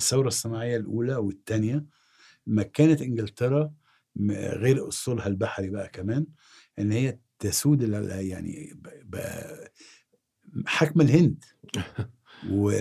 [0.00, 1.84] الثورة الصناعية الأولى والثانيه
[2.46, 3.72] مكنت إنجلترا
[4.16, 6.26] م- غير أصولها البحري بقى كمان
[6.78, 7.82] إن هي تسود
[8.20, 8.80] يعني
[10.66, 11.44] حكم الهند.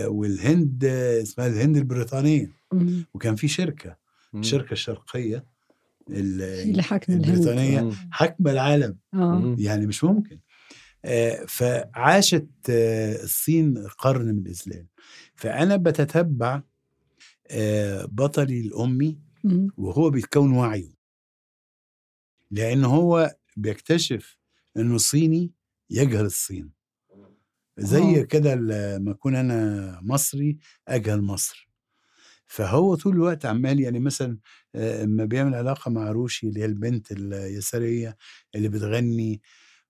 [0.08, 0.86] والهند
[1.22, 2.52] اسمها الهند البريطانية.
[2.74, 3.06] مم.
[3.14, 3.98] وكان في شركة
[4.36, 5.46] الشركة الشرقيه
[6.10, 7.34] ال- هي اللي
[8.12, 8.98] حاكمة العالم.
[9.14, 9.56] آه.
[9.60, 10.40] يعني مش ممكن.
[11.06, 14.86] آه، فعاشت آه، الصين قرن من الإذلال
[15.36, 16.64] فأنا بتتبع آه،
[18.06, 19.20] بطلي الأمي.
[19.78, 20.94] وهو بيتكون وعيه
[22.52, 24.38] لأن هو بيكتشف
[24.78, 25.52] أنه صيني
[25.90, 26.72] يجهل الصين
[27.78, 28.24] زي آه.
[28.24, 31.70] كده لما أكون أنا مصري أجهل مصر
[32.48, 34.38] فهو طول الوقت عمال يعني مثلا
[34.76, 38.18] آه، أما بيعمل علاقة مع روشي اللي هي البنت اليسارية
[38.56, 39.42] اللي بتغني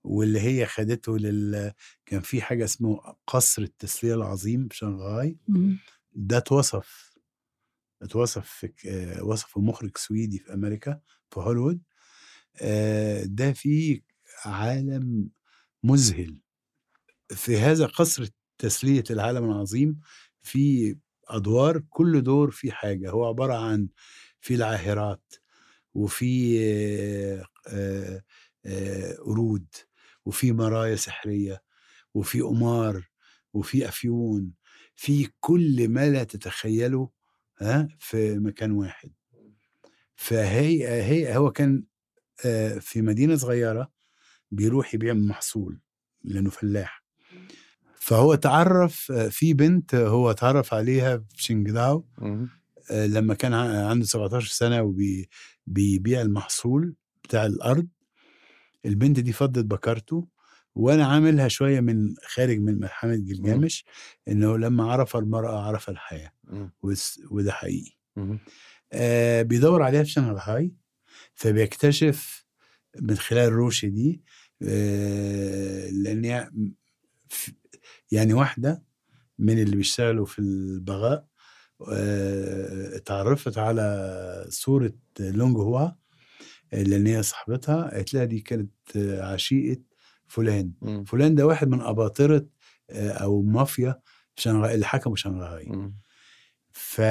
[0.03, 1.71] واللي هي خدته لل
[2.05, 5.37] كان في حاجة اسمه قصر التسلية العظيم في شنغهاي.
[6.13, 7.08] ده اتوصف
[8.01, 11.81] اتوصف في وصفه مخرج سويدي في أمريكا في هوليوود.
[13.25, 14.01] ده في
[14.45, 15.29] عالم
[15.83, 16.37] مذهل.
[17.29, 18.27] في هذا قصر
[18.57, 19.99] تسلية العالم العظيم
[20.41, 20.95] في
[21.27, 23.09] أدوار كل دور في حاجة.
[23.11, 23.87] هو عبارة عن
[24.41, 25.33] في العاهرات
[25.93, 26.59] وفي
[29.25, 29.67] قرود
[30.25, 31.63] وفي مرايا سحرية
[32.13, 33.09] وفي قمار
[33.53, 34.51] وفي أفيون.
[34.95, 37.09] في كل ما لا تتخيله
[37.61, 39.11] ها في مكان واحد.
[40.15, 41.83] فهي هي هو كان
[42.45, 43.91] آه، في مدينة صغيرة
[44.51, 45.79] بيروح يبيع محصول
[46.23, 47.03] لأنه فلاح.
[47.99, 52.03] فهو تعرف آه، في بنت هو تعرف عليها في.
[52.91, 57.87] آه، لما كان عنده 17 سنة وبيبيع المحصول بتاع الأرض.
[58.85, 60.27] البنت دي فضت بكرته
[60.75, 63.85] وأنا عاملها شوية من خارج من ملحمه جلجامش
[64.27, 66.31] إنه لما عرف المرأة عرف الحياة
[67.31, 67.91] وده حقيقي.
[68.93, 70.71] آه بيدور عليها في شنغهاي
[71.33, 72.45] فبيكتشف
[73.01, 74.23] من خلال روشي دي
[74.63, 76.49] آه لأن
[78.11, 78.83] يعني واحدة
[79.39, 81.25] من اللي بيشتغلوا في البغاء
[81.91, 85.89] آه اتعرفت على صورة لونج هوا
[86.73, 89.81] لأن هي صاحبتها قالت لها دي كانت آه، عشيقة
[90.29, 91.03] فلان مم.
[91.03, 92.45] فلان ده واحد من أباطرة
[92.89, 93.99] آه، أو مافيا
[94.35, 95.91] في شنغهاي اللي حكموا شنغهاي.
[96.71, 97.01] ف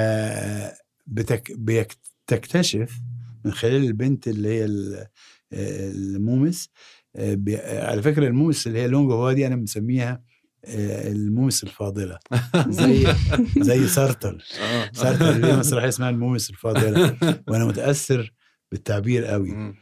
[1.07, 1.51] بتك...
[1.57, 2.99] بتكتشف
[3.45, 5.07] من خلال البنت اللي هي ال-
[5.53, 6.69] المومس
[7.15, 7.57] آه، بي...
[7.57, 10.21] على فكرة المومس اللي هي لونج هو دي أنا مسميها
[10.65, 12.19] آه، المومس الفاضلة
[12.69, 13.07] زي
[13.57, 14.91] زي سارتر آه.
[14.93, 17.17] سارتر اللي هي مسرحية اسمها المومس الفاضلة
[17.47, 18.33] وأنا متأثر
[18.71, 19.75] بالتعبير قوي.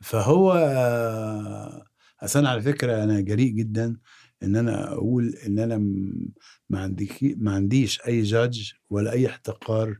[0.00, 1.84] فهو آه،
[2.24, 3.96] أصل أنا على فكرة أنا جريء جدا
[4.42, 5.78] إن أنا أقول إن أنا
[6.70, 9.98] ما عندي ما عنديش أي جادج ولا أي احتقار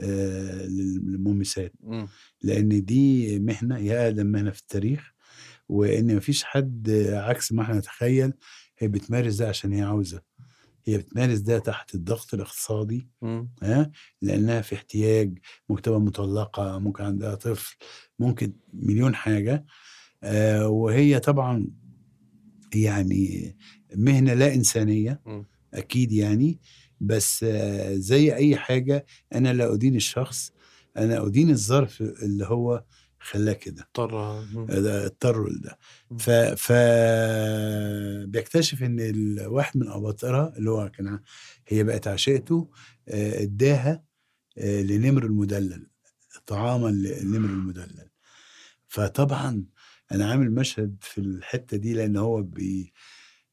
[0.00, 2.08] آه، للمومسات مم.
[2.42, 5.14] لأن دي مهنة هي أقدم مهنة في التاريخ
[5.68, 8.32] وإن مفيش حد عكس ما إحنا نتخيل
[8.78, 10.22] هي بتمارس ده عشان هي عاوزة
[10.86, 13.50] هي بتمارس ده تحت الضغط الاقتصادي مم.
[13.62, 13.90] ها
[14.22, 17.76] لأنها في احتياج ممكن تبقى مطلقة ممكن عندها طفل
[18.18, 19.66] ممكن مليون حاجة
[20.66, 21.66] وهي طبعا
[22.74, 23.56] يعني
[23.96, 25.20] مهنة لا إنسانية.
[25.74, 26.60] أكيد يعني
[27.00, 30.52] بس آه زي أي حاجة أنا لا أدين الشخص
[30.96, 32.84] أنا أدين الظرف اللي هو
[33.20, 34.66] خلاه كده اضطر مم.
[34.66, 35.78] ده اضطروا لده.
[36.18, 36.72] ف ف
[38.26, 41.20] بيكتشف إن الواحد من أباطرها اللي هو كان
[41.68, 42.70] هي بقت عشيقته
[43.08, 44.04] آه، إداها
[44.58, 45.86] آه، لنمر المدلل
[46.46, 48.08] طعاما للنمر المدلل
[48.88, 49.64] فطبعا
[50.14, 52.92] أنا عامل مشهد في الحتة دي لأن هو بي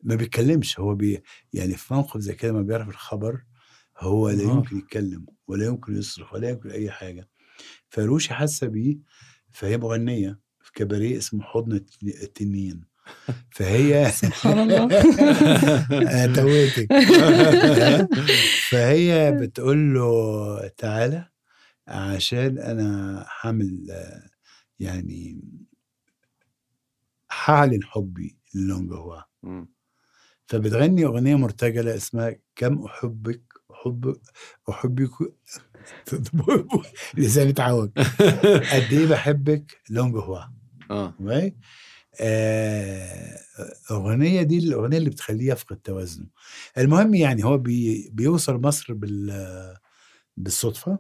[0.03, 3.43] ما بيتكلمش هو بي يعني في موقف زي كده ما بيعرف الخبر
[3.97, 4.43] هو لا.
[4.43, 7.30] يمكن يتكلم ولا يمكن يصرخ ولا يمكن أي حاجة.
[7.89, 8.97] فروشي حاسة بيه
[9.51, 12.84] فهي مغنية في كباريه اسمه حضن الت- التنين.
[13.51, 14.88] فهي سبحان الله.
[16.36, 16.93] تويتك
[18.70, 21.30] فهي بتقول له تعالى
[21.88, 24.30] عشان أنا حامل آه،
[24.80, 25.41] يعني
[27.45, 29.67] هعلن حبي للونج هوا مم.
[30.47, 34.15] فبتغني أغنية مرتجلة اسمها كم أحبك أحب
[34.69, 35.11] أحبك
[37.17, 37.89] لساني اتعوج.
[38.73, 40.15] قد إيه بحبك؟ لونج
[40.91, 41.13] آه.
[41.21, 41.53] right?
[42.21, 43.38] آه،
[43.91, 46.27] أغنية دي الاغنيه اللي بتخليه يفقد توازنه.
[46.77, 49.77] المهم يعني هو بي بيوصل مصر بال
[50.38, 50.99] بالصدفة.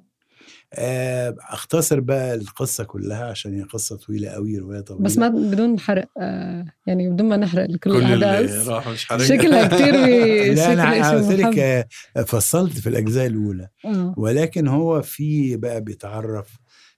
[0.73, 5.03] أختصر بقى القصة كلها عشان هي قصة طويلة قوي رواية طويلة.
[5.03, 9.93] بس ما بدون حرق آه يعني بدون ما نحرق كل كل اللي الاحداث شكلها كتير
[10.55, 11.59] لا أنا قلت لك.
[11.59, 11.87] آه،
[12.23, 13.69] فصلت في الأجزاء الأولى.
[13.85, 14.13] آه.
[14.17, 16.57] ولكن هو في بقى بيتعرف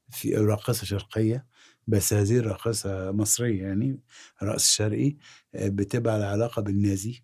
[0.09, 1.45] في راقصة شرقية
[1.87, 3.99] بس هذه الراقصة مصرية يعني
[4.43, 5.15] رأس شرقي
[5.55, 7.23] آه، بتبقى على علاقة بالنازي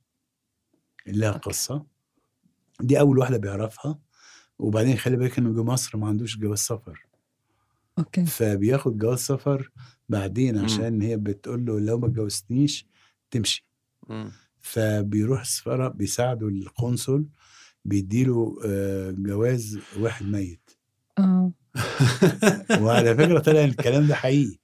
[1.07, 1.85] لها قصة.
[2.81, 3.99] دي أول واحدة بيعرفها.
[4.59, 7.05] وبعدين خلي بالك جه مصر ما عندوش جواز سفر
[7.99, 9.71] أوكي فبياخد جواز سفر
[10.09, 10.63] بعدين مم.
[10.65, 12.85] عشان هي بتقول له لو ما اتجوزتنيش
[13.31, 13.65] تمشي
[14.09, 14.31] مم.
[14.59, 17.25] فبيروح السفارة بيساعدوا القنصل
[17.85, 20.71] بيديله آه، جواز واحد ميت
[21.19, 21.51] آه
[22.81, 24.57] وعلى فكرة طلع الكلام ده حقيقي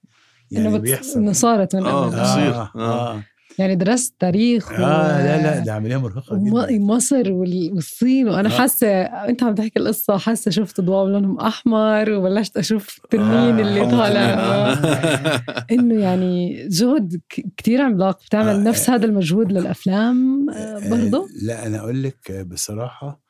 [0.51, 0.77] يعني انه.
[0.77, 2.53] بيحصل إنه صارت من آه، قبل بتصير.
[2.55, 3.23] آه, آه.
[3.59, 4.77] آه, يعني درست تاريخ آه
[5.23, 8.57] لا لا ده عملية مرهقة جدا مصر وال- والصين وأنا آه.
[8.57, 13.25] حاسة أنت عم تحكي القصة حاسة شفت ضوء لونهم أحمر وبلشت أشوف التنين
[13.59, 15.79] آه، اللي طالع التنين.
[15.79, 21.27] إنه يعني جهد ك- كتير عملاق بتعمل آه، نفس هذا المجهود للأفلام آه، آه، برضه
[21.41, 23.21] لا أنا أقول لك آه، بصراحة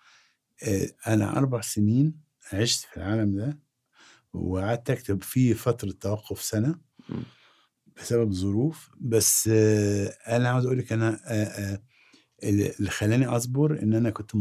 [0.67, 2.13] آه، أنا أربع سنين
[2.53, 3.59] عشت في العالم ده
[4.33, 6.75] وقعدت أكتب فيه فترة توقف سنة.
[7.97, 9.47] بسبب ظروف بس
[10.27, 11.19] أنا عاوز أقول لك أنا
[12.43, 14.31] اللي خلاني أصبر إن أنا كنت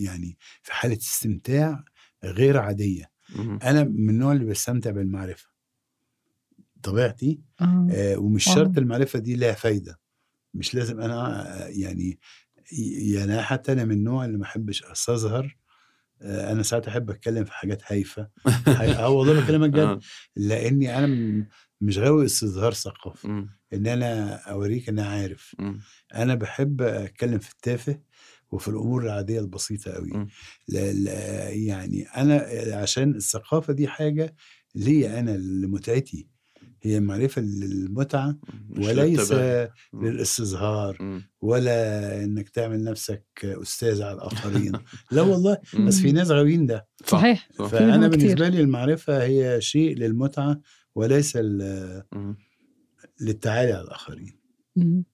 [0.00, 1.84] يعني في حالة استمتاع
[2.24, 3.10] غير عادية.
[3.62, 5.48] أنا من النوع اللي بستمتع بالمعرفة
[6.82, 8.14] طبيعتي آه.
[8.18, 8.44] ومش.
[8.44, 10.00] شرط المعرفة دي لها فايدة
[10.54, 12.18] مش لازم أنا يعني
[13.12, 15.56] يعني حتى أنا من النوع اللي ما أحبش أستظهر
[16.22, 18.28] أنا ساعات أحب أتكلم في حاجات هايفة
[18.66, 20.00] هاي- آه والله بكلمك جد آه.
[20.36, 21.46] لأني أنا
[21.80, 23.48] مش غاوي استظهار ثقافي مم.
[23.72, 25.80] إن أنا أوريك إن أنا عارف مم.
[26.14, 28.00] أنا بحب أتكلم في التافه
[28.52, 30.28] وفي الأمور العادية البسيطة قوي مم.
[30.68, 32.46] لا لا يعني أنا
[32.82, 34.34] عشان الثقافة دي حاجة
[34.74, 36.28] ليا أنا لمتعتي
[36.82, 38.38] هي معرفة للمتعة
[38.70, 39.32] مش وليس.
[39.94, 41.22] للاستظهار.
[41.40, 44.72] ولا إنك تعمل نفسك أستاذ على الآخرين
[45.10, 45.58] لا والله.
[45.86, 48.18] بس في ناس غاويين ده صحيح فأنا كتير.
[48.18, 50.60] بالنسبة لي المعرفة هي شيء للمتعة
[50.96, 51.36] وليس.
[53.20, 54.36] للتعالي على الآخرين.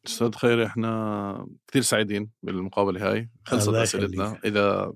[0.06, 4.40] أستاذ خيري إحنا كثير سعيدين بالمقابلة هاي خلصت اسئلتنا.
[4.44, 4.92] إذا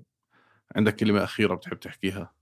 [0.75, 2.33] عندك كلمة أخيرة بتحب تحكيها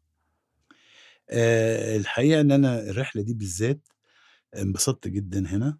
[1.30, 3.88] آه، الحقيقة إن أنا الرحلة دي بالذات
[4.56, 5.78] انبسطت جدا هنا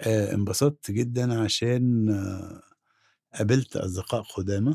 [0.00, 2.62] آه، انبسطت جدا عشان آه،
[3.34, 4.74] قابلت أصدقاء قدامى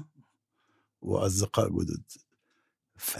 [1.01, 2.03] وأصدقاء جدد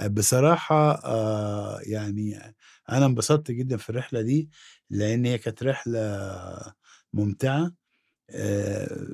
[0.09, 2.55] بصراحة آه يعني
[2.97, 4.49] أنا انبسطت جدا في الرحلة دي
[4.89, 6.27] لأن هي كانت رحلة
[7.13, 7.71] ممتعة
[8.29, 9.07] آه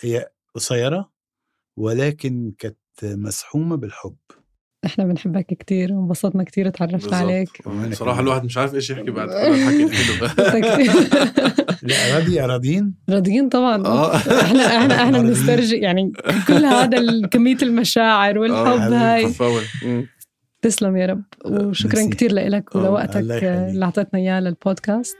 [0.00, 1.10] هي قصيرة
[1.76, 4.16] ولكن كانت مسحومة بالحب
[4.84, 6.68] إحنا بنحبك كتير وانبسطنا كتير
[7.04, 7.14] بالضبط.
[7.14, 7.92] عليك كمان.
[8.20, 10.26] الواحد مش عارف إيش يحكي بعد الحكي الحلو
[11.82, 15.18] لا راضي راضيين راضيين طبعا آه إحنا إحنا إحنا.
[15.18, 16.12] بنسترجع يعني
[16.48, 18.94] كل هذا كمية المشاعر والحب حبيبي.
[18.96, 20.06] هاي.
[20.62, 22.10] تسلم يا رب وشكرا ميرسي.
[22.10, 23.52] كتير لك آه، ولوقتك الله يخليك.
[23.52, 25.16] اللي أعطيتنا إياه للبودكاست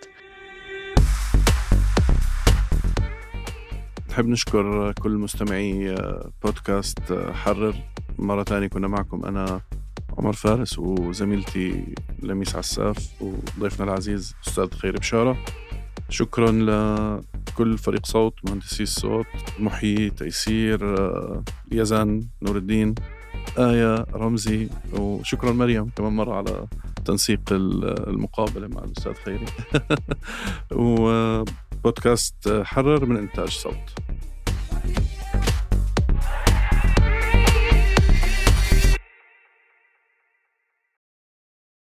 [4.11, 5.95] نحب نشكر كل مستمعي
[6.45, 6.99] بودكاست
[7.33, 7.75] حرر
[8.19, 9.61] مرة ثانية كنا معكم أنا
[10.19, 13.23] عمر فارس وزميلتي لميس عساف
[13.59, 15.37] وضيفنا العزيز أستاذ خير بشارة
[16.09, 19.27] شكرا لكل فريق صوت مهندسي الصوت
[19.59, 20.97] محيي تيسير
[21.73, 22.95] يزن نور الدين
[23.59, 26.67] آية رمزي وشكرا مريم كمان مرة على
[27.05, 29.47] تنسيق المقابلة مع الأستاذ خيري.
[30.73, 33.95] وبودكاست حرر من إنتاج صوت.